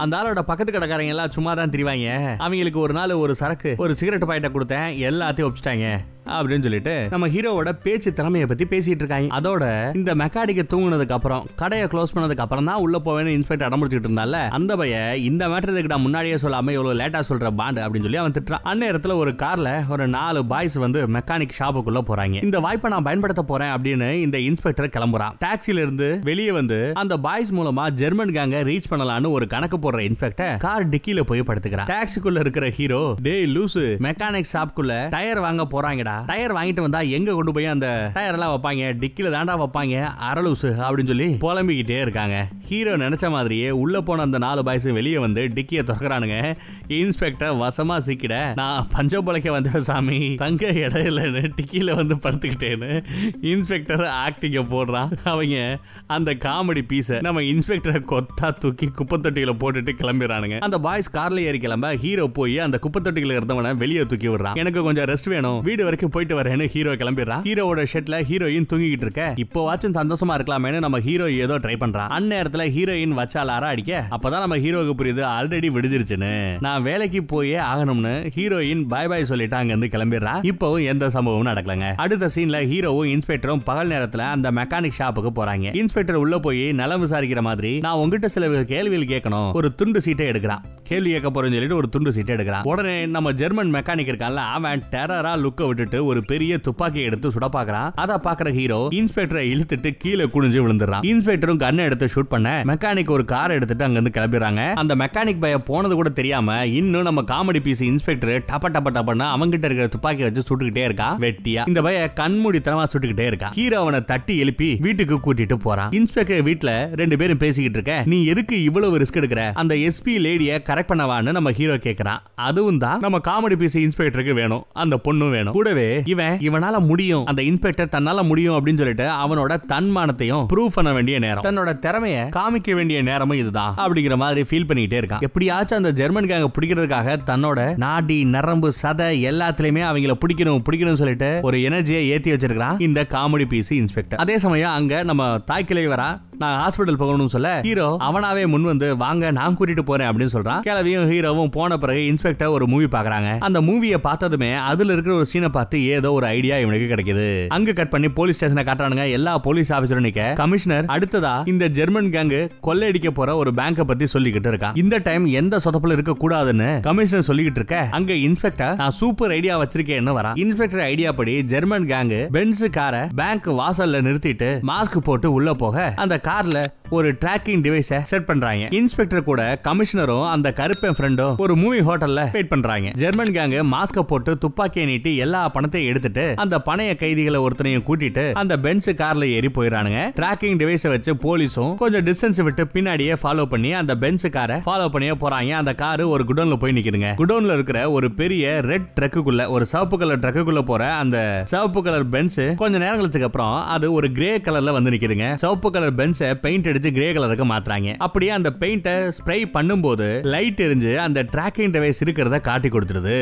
[0.05, 2.11] அந்த ஆளோட பக்கத்து கடைக்காரங்க எல்லாம் சும்மா தான் திரிவாங்க
[2.47, 5.89] அவங்களுக்கு ஒரு நாள் ஒரு சரக்கு ஒரு சிகரெட் பாக்கெட்டை கொடுத்தேன் எல்லாத்தையும் ஒப்பிச்சிட்டாங்க
[6.37, 9.29] அப்படின்னு சொல்லிட்டு நம்ம ஹீரோவோட பேச்சு திறமையை பத்தி பேசிட்டு இருக்காங்க.
[9.39, 9.65] அதோட
[9.99, 14.77] இந்த மெக்கானிக்க தூங்குனதுக்கு அப்புறம் கடையை க்ளோஸ் பண்ணதுக்கு அப்புறம் தான் உள்ள போவேன்னு இன்ஸ்பெக்டர் அடம்பிடிச்சிட்டு இருந்தால அந்த
[14.77, 18.65] பைய இந்த மேட்டருக்கு நான் முன்னாடியே சொல்லாம இவ்வளவு லேட்டா சொல்ற பாண்டு அப்படின்னு சொல்லி அவன் திட்டுறான்.
[18.73, 22.43] அந்நேரத்துல ஒரு கார்ல ஒரு நாலு பாய்ஸ் வந்து மெக்கானிக் ஷாப்புக்குள்ள போறாங்க.
[22.49, 25.37] இந்த வாய்ப்பை நான் பயன்படுத்த போறேன் அப்படின்னு இந்த இன்ஸ்பெக்டர் கிளம்புறான்.
[25.45, 30.57] டாக்ஸில இருந்து வெளியே வந்து அந்த பாய்ஸ் மூலமா ஜெர்மன் கேங்க ரீச் பண்ணலாம்னு ஒரு கணக்கு போடுற இன்ஸ்பெக்டர்
[30.67, 31.91] கார் டிக்கில போய் படுத்துக்கிறான்.
[31.95, 36.17] டாக்ஸிக்குள்ள இருக்கிற ஹீரோ டேய் லூசு மெக்கானிக் ஷாப்புக்குள்ள டயர் வாங்க போறாங்கடா.
[36.27, 38.85] டயர் வாங்கிட்டு வந்தா எங்க கொண்டு போய் அந்த டயர் எல்லாம் வைப்பாங்க?
[39.03, 40.05] டிக்கில தாண்டா வைப்பாங்க.
[40.31, 42.49] அரலூசு அப்படின்னு சொல்லி புலம்பிக்கிட்டே இருக்காங்க.
[42.69, 46.57] ஹீரோ நினைச்ச மாதிரியே உள்ள போன அந்த நாலு பாய்ஸும் வெளியே வந்து டிக்கிய திறக்கிறானுங்க.
[46.89, 50.35] இன்ஸ்பெக்டர் வசமா சிக்கிட நான் பஞ்ச புலைக்க வந்த சாமி.
[50.35, 53.05] தங்க இடம் டிக்கில வந்து படுத்துக்கிட்டேன்னு
[53.41, 55.11] இன்ஸ்பெக்டர் ஆக்டிங்க போடுறான்.
[55.25, 60.59] அவங்க அந்த காமெடி பீஸை நம்ம இன்ஸ்பெக்டரை கொத்தா தூக்கி குப்பை தொட்டியில போட்டுட்டு கிளம்பிடுறானுங்க.
[60.59, 64.55] அந்த பாய்ஸ் கார்ல ஏறி கிளம்ப ஹீரோ போய் அந்த குப்பை தொட்டியில இருந்தவன வெளியே தூக்கி விடுறான்.
[64.55, 65.61] எனக்கு கொஞ்சம் ரெஸ்ட் வேணும்.
[65.61, 69.33] வீடு வரைக்கும் போயிட்டு வரேன்னு ஹீரோ கிளம்பிடுறான் ஹீரோவோட ஷெட்ல ஹீரோயின் தூங்கிட்டு இருக்க.
[69.37, 74.45] இப்போ வாச்சும் சந்தோஷமா இருக்கலாமேனு நம்ம ஹீரோ ஏதோ ட்ரை பண்றான் அந்நேரத்துல ஹீரோயின் வச்சால அற அடிக்க அப்பதான்
[74.45, 76.33] நம்ம ஹீரோக்கு புரியுது ஆல்ரெடி விடுஞ்சிருச்சுன்னு.
[76.61, 81.89] நான் வேலைக்கு போயே ஆகணும்னு ஹீரோயின் பாய் பாய் சொல்லிட்டு அங்க இருந்து கிளம்பிடுறான் இப்போவும் எந்த சம்பவமும் நடக்கலங்க.
[82.05, 85.75] அடுத்த சீன்ல ஹீரோவும் இன்ஸ்பெக்டரும் பகல் நேரத்துல அந்த மெக்கானிக் ஷாப்புக்கு போறாங்க.
[85.83, 89.51] இன்ஸ்பெக்டர் உள்ள போய் நலம் விசாரிக்கிற மாதிரி நான் உங்ககிட்ட சில கேள்விகள் கேட்கணும்.
[89.53, 93.73] ஒரு துண்டு சீட்டை எடுக்கிறான் கேள்வி கேட்க போறேன்னு சொல்லிட்டு ஒரு துண்டு சீட்டை எடுக்கிறான் உடனே நம்ம ஜெர்மன்
[93.75, 98.89] மெக்கானிக் இருக்கான்ல அவன் டெரரா லுக்க விட்டுட்டு ஒரு பெரிய துப்பாக்கி எடுத்து சுட பாக்குறான் அதை பாக்குற ஹீரோ
[98.91, 103.99] இன்ஸ்பெக்டரை இழுத்துட்டு கீழே குனிஞ்சு விழுந்துறான் இன்ஸ்பெக்டரும் கன் எடுத்து ஷூட் பண்ண மெக்கானிக் ஒரு கார் எடுத்துட்டு அங்க
[103.99, 104.73] இருந்து கிளம்பிடுறாங்க.
[104.73, 109.67] அந்த மெக்கானிக் பைய போனது கூட தெரியாம இன்னும் நம்ம காமெடி பீஸ் இன்ஸ்பெக்டர் டப்ப டப்ப டப்பன்னு அவங்கிட்ட
[109.69, 111.63] இருக்கிற துப்பாக்கி வச்சு சுட்டுக்கிட்டே இருக்கான் வெட்டியா.
[111.67, 115.91] இந்த பைய கண்மூடித்தனமா சுட்டுக்கிட்டே இருக்கான் ஹீரோ அவனை தட்டி எழுப்பி வீட்டுக்கு கூட்டிட்டு போறான்.
[115.91, 118.03] இன்ஸ்பெக்டர் வீட்ல ரெண்டு பேரும் பேசிக்கிட்டு இருக்க.
[118.07, 119.43] நீ எதுக்கு இவ்வளவு ரிஸ்க் எடுக்கிற?
[119.53, 122.21] அந்த எஸ்பி லேடிய கரெக்ட் பண்ணவான்னு நம்ம ஹீரோ கேக்குறான்.
[122.35, 124.65] அதுவும் தான் நம்ம காமெடி பீஸ் இன்ஸ்பெக்டருக்கு வேணும்.
[124.73, 125.53] அந்த பொண்ணும் வேணும்.
[125.53, 125.78] கூடவே
[126.13, 127.25] இவன் இவனால முடியும்.
[127.27, 131.45] அந்த இன்ஸ்பெக்டர் தன்னால முடியும் அப்படின்னு சொல்லிட்டு அவனோட தன்மானத்தையும் ப்ரூவ் பண்ண வேண்டிய நேரம்.
[131.49, 135.25] தன்னோட திறமைய காமிக்க வேண்டிய நேரமும் இதுதான் அப்படிங்கிற மாதிரி ஃபீல் பண்ணிட்டே இருக்கான்.
[135.29, 141.59] எப்படியாச்சும் அந்த ஜெர்மன் கேங்க பிடிக்கிறதுக்காக தன்னோட நாடி நரம்பு சதை எல்லாத்துலயுமே அவங்கள பிடிக்கணும் பிடிக்கணும்னு சொல்லிட்டு ஒரு
[141.69, 146.09] எனர்ஜியை ஏத்தி வச்சிருக்கான் இந்த காமெடி பீசி இன்ஸ்பெக்டர் அதே சமயம் அங்க நம்ம தாய் கிளைவரா
[146.43, 150.61] நான் ஹாஸ்பிடல் போகணும்னு சொல்ல ஹீரோ அவனாவே முன் வந்து வாங்க நான் கூட்டிட்டு போறேன் அப்படின்னு சொல்றான்.
[150.67, 155.49] கிளவியும் ஹீரோவும் போன பிறகு இன்ஸ்பெக்டர் ஒரு மூவி பாக்குறாங்க அந்த மூவியை பார்த்ததுமே அதுல இருக்கிற ஒரு சீனை
[155.49, 157.47] பார்த்து ஏதோ ஒரு ஐடியா இவனுக்கு கிடைக்குது.
[157.47, 159.11] அங்க கட் பண்ணி போலீஸ் ஸ்டேஷனை காட்டுறானுங்க.
[159.11, 160.33] எல்லா போலீஸ் ஆபீசரும் நிக்க.
[160.33, 164.77] கமிஷனர் அடுத்ததா இந்த ஜெர்மன் கேங்கு கொள்ளையடிக்க போற ஒரு பேங்க பத்தி சொல்லிக்கிட்டு இருக்கான்.
[164.79, 167.89] இந்த டைம் எந்த சொதப்பல இருக்க கூடாதுன்னு கமிஷனர் சொல்லிக்கிட்டு இருக்க.
[167.91, 173.49] அங்க இன்ஸ்பெக்டர் நான் சூப்பர் ஐடியா வச்சிருக்கேன்னு வரா இன்ஸ்பெக்டர் ஐடியா படி ஜெர்மன் கேங்கு பென்ஸ் காரை பேங்க்
[173.49, 178.69] வாசல்ல நிறுத்திட்டு மாஸ்க் போட்டு உள்ள போக அந்த கார்ல ஒரு டிராக்கிங் டிவைஸ செட் பண்றாங்க.
[178.71, 182.91] இன்ஸ்பெக்டர் கூட கமிஷனரும் அந்த கருப்பன் ஃப்ரெண்டும் ஒரு மூவி ஹோட்டல்ல வெயிட் பண்றாங்க.
[182.91, 188.57] ஜெர்மன் கேங்கு மாஸ்க போட்டு துப்பாக்கியை நீட்டி எல்லா பணத்தை எடுத்துட்டு அந்த பணைய கைதிகளை ஒருத்தனையும் கூட்டிட்டு அந்த
[188.67, 193.93] பென்ஸ் கார்ல ஏறி போயிடறானுங்க டிராக்கிங் டிவைஸ வச்சு போலீஸும் கொஞ்சம் டிஸ்டன்ஸ் விட்டு பின்னாடியே ஃபாலோ பண்ணி அந்த
[194.03, 195.53] பென்ஸ் காரை ஃபாலோ பண்ணியே போறாங்க.
[195.61, 197.09] அந்த காரு ஒரு குடோன்ல போய் நிக்குதுங்க.
[197.21, 201.17] குடோன்ல இருக்கிற ஒரு பெரிய ரெட் ட்ரக்குக்குள்ள ஒரு சிவப்பு கலர் ட்ரக்குக்குள்ள போற அந்த
[201.53, 205.29] சிவப்பு கலர் பென்ஸ் கொஞ்ச நேரங்களுக்கு அப்புறம் அது ஒரு கிரே கலர்ல வந்து நிக்குதுங்க.
[205.43, 207.95] சிவப்பு கலர் பென்ஸை பெயிண்ட் அடிச்சு கிரே கலருக்கு மாத்துறாங்க.
[208.07, 213.17] அப்படியே அந்த பெயிண்டை ஸ்ப்ரே பண்ணும்போது லைட் எரிஞ்சு அந்த டிராக்கிங் டிவைஸ் இருக்கிறத காட்டி கொடுத்துருது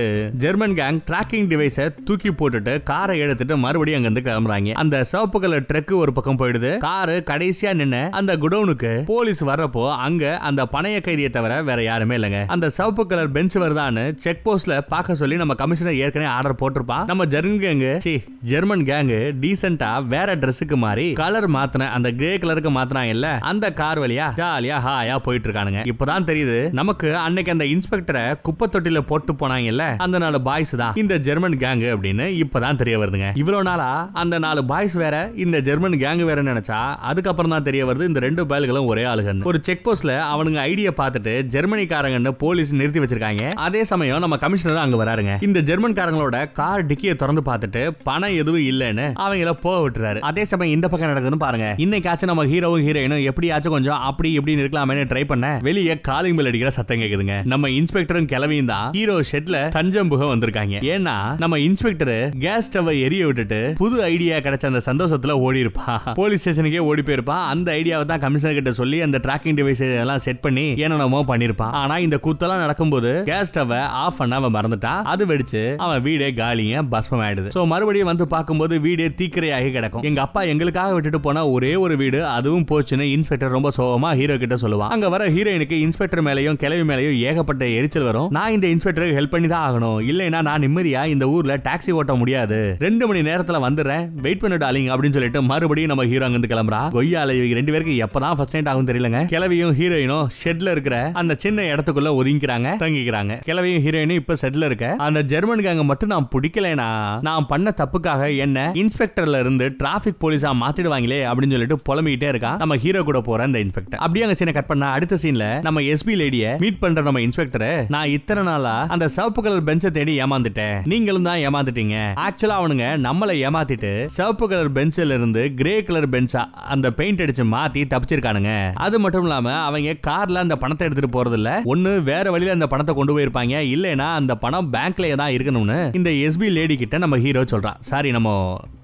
[0.44, 4.72] ஜெர்மன் கேங் டிராக்கிங் டிவைஸை தூக்கி போட்டுட்டு காரை எடுத்துட்டு மறுபடியும் அங்க இருந்து கிளம்புறாங்க.
[4.72, 6.78] அந்த சிவப்பு கலர் ட்ரக் ஒரு பக்கம் போயிடுது.
[6.78, 12.46] காரு கடைசியா நின்னு அந்த குடோனுக்கு போலீஸ் வர்றப்போ அங்க அந்த பணைய கைதியை தவிர வேற யாருமே இல்லைங்க.
[12.46, 17.04] அந்த சிவப்பு கலர் பெஞ்ச் வருதான்னு செக் போஸ்ட்ல பார்க்க சொல்லி நம்ம கமிஷனர் ஏற்கனவே ஆர்டர் போட்டிருப்பான்.
[17.06, 22.70] நம்ம ஜெர்மன் கேங்கு சி ஜெர்மன் கேங்கு டீசென்ட்டா வேற ட்ரெஸ்ஸுக்கு மாறி கலர் மாத்தின அந்த கிரே கலருக்கு
[22.70, 23.26] மாத்தினாங்க இல்ல?
[23.50, 29.00] அந்த கார் வழியா ஜாலியா ஹாயா போயிட்டு இருக்கானுங்க இப்பதான் தெரியுது நமக்கு அன்னைக்கு அந்த இன்ஸ்பெக்டரை குப்பை தொட்டில
[29.00, 32.15] போட்டு போனாங்கல்ல அந்த நாள் பாய்ஸ் தான் இந்த ஜெர்மன் கேங் அப்படின்னு.
[32.42, 33.28] இப்பதான் தெரிய வருதுங்க.
[33.42, 36.78] இவ்வளவு நாளா அந்த நாலு பாய்ஸ் வேற இந்த ஜெர்மன் கேங் வேற நினைச்சா
[37.10, 39.46] அதுக்கப்புறம் தான் தெரிய வருது இந்த ரெண்டு பயல்களும் ஒரே ஆளுகன்னு.
[39.50, 43.44] ஒரு செக் போஸ்ட்ல அவனுங்க ஐடியா பார்த்துட்டு ஜெர்மனிக்காரங்கன்னு போலீஸ் நிறுத்தி வச்சிருக்காங்க.
[43.66, 45.34] அதே சமயம் நம்ம கமிஷனர் அங்க வராருங்க.
[45.48, 50.18] இந்த ஜெர்மன்காரங்களோட கார் டிக்கியை திறந்து பார்த்துட்டு பணம் எதுவும் இல்லைன்னு அவங்கள போக விட்டுறாரு.
[50.30, 51.68] அதே சமயம் இந்த பக்கம் நடக்குதுன்னு பாருங்க.
[51.84, 56.70] இன்னைக்காச்சும் நம்ம ஹீரோவும் ஹீரோயினும் எப்படியாச்சும் கொஞ்சம் அப்படி இப்படின்னு இருக்கலாமே ட்ரை பண்ண வெளியே காலிங் பெல் அடிக்கிற
[56.78, 57.36] சத்தம் கேக்குதுங்க.
[57.52, 60.76] நம்ம இன்ஸ்பெக்டரும் கிளவியும் தான் ஹீரோ ஷெட்ல தஞ்சம் புக வந்திருக்காங்க.
[60.94, 62.05] ஏன்னா நம்ம இன்ஸ்பெக்டர்
[62.44, 67.44] கேஸ் ஸ்டவ் எரிய விட்டுட்டு புது ஐடியா கிடைச்ச அந்த சந்தோஷத்துல ஓடி இருப்பா போலீஸ் ஸ்டேஷனுக்கே ஓடி போயிருப்பான்
[67.52, 71.96] அந்த ஐடியாவை தான் கமிஷனர் கிட்ட சொல்லி அந்த டிராக்கிங் டிவைஸ் எல்லாம் செட் பண்ணி என்னென்னமோ பண்ணிருப்பான் ஆனா
[72.06, 77.24] இந்த கூத்தெல்லாம் நடக்கும்போது கேஸ் ஸ்டவ் ஆஃப் பண்ண அவன் மறந்துட்டான் அது வெடிச்சு அவன் வீடே காலிங்க பஸ்மம்
[77.26, 80.04] ஆயிடுது சோ மறுபடியும் வந்து பார்க்கும்போது வீடே தீக்கிரையாகி கிடக்கும்.
[80.08, 84.56] எங்க அப்பா எங்களுக்காக விட்டுட்டு போனா ஒரே ஒரு வீடு அதுவும் போச்சுன்னு இன்ஸ்பெக்டர் ரொம்ப சோகமா ஹீரோ கிட்ட
[84.62, 84.92] சொல்லுவான்.
[84.94, 88.28] அங்க வர ஹீரோயினுக்கு இன்ஸ்பெக்டர் மேலையும் கிளவி மேலையும் ஏகப்பட்ட எரிச்சல் வரும்.
[88.36, 89.98] நான் இந்த இன்ஸ்பெக்டருக்கு ஹெல்ப் பண்ணி தான் ஆகணும்.
[90.10, 92.58] இல்லைன்னா நான் நிம்மதியா இந்த ஊர்ல டாக்ஸி ஓட்ட முடியாது.
[92.86, 94.04] ரெண்டு மணி நேரத்துல வந்துடுறேன்.
[94.26, 96.80] வெயிட் பண்ண டாலிங் அப்படின்னு சொல்லிட்டு மறுபடியும் நம்ம ஹீரோ அங்கிருந்து கிளம்புறா.
[96.96, 99.20] கொய்யால ரெண்டு பேருக்கு எப்பதான் ஃபர்ஸ்ட் நைட் ஆகும் தெரியலங்க.
[99.34, 103.32] கிளவியும் ஹீரோயினும் ஷெட்ல இருக்கிற அந்த சின்ன இடத்துக்குள்ள ஒதுங்கிக்கிறாங்க தங்கிக்கிறாங்க.
[103.48, 104.86] கிளவியும் ஹீரோயினும் இப்ப ஷெட்ல இருக்க.
[105.06, 106.88] அந்த ஜெர்மன் கேங்க மட்டும் நான் பிடிக்கலனா
[107.28, 113.02] நான் பண்ண தப்புக்காக என்ன இன்ஸ்பெக்டர்ல இருந்து டிராபிக் போலீஸா மாத்திடுவாங்களே அப்படின்னு சொல்லிட்டு புலம்பிக்கிட்டே இருக்கான் நம்ம ஹீரோ
[113.10, 116.82] கூட போற அந்த இன்ஸ்பெக்டர் அப்படியே அங்க சீனை கட் பண்ண அடுத்த சீன்ல நம்ம எஸ்பி லேடிய மீட்
[116.84, 120.76] பண்ற நம்ம இன்ஸ்பெக்டர் நான் இத்தனை நாளா அந்த சிவப்பு கலர் பெஞ்சை தேடி ஏமாந்துட்டேன்.
[120.92, 121.42] நீங்களும் தான்
[121.76, 126.42] ஏமாந்துட்டீங்க ஆக்சுவலா அவனுங்க நம்மளை ஏமாத்திட்டு சிவப்பு கலர் பென்சில் இருந்து கிரே கலர் பென்சா
[126.74, 128.52] அந்த பெயிண்ட் அடிச்சு மாத்தி தப்பிச்சிருக்கானுங்க.
[128.86, 132.94] அது மட்டும் இல்லாம அவங்க கார்ல அந்த பணத்தை எடுத்துட்டு போறது இல்ல ஒண்ணு வேற வழியில அந்த பணத்தை
[132.98, 133.56] கொண்டு போயிருப்பாங்க.
[133.74, 138.30] இல்லைன்னா அந்த பணம் பேங்க்லயே தான் இருக்கணும்னு இந்த எஸ்பி லேடி கிட்ட நம்ம ஹீரோ சொல்றான் சாரி நம்ம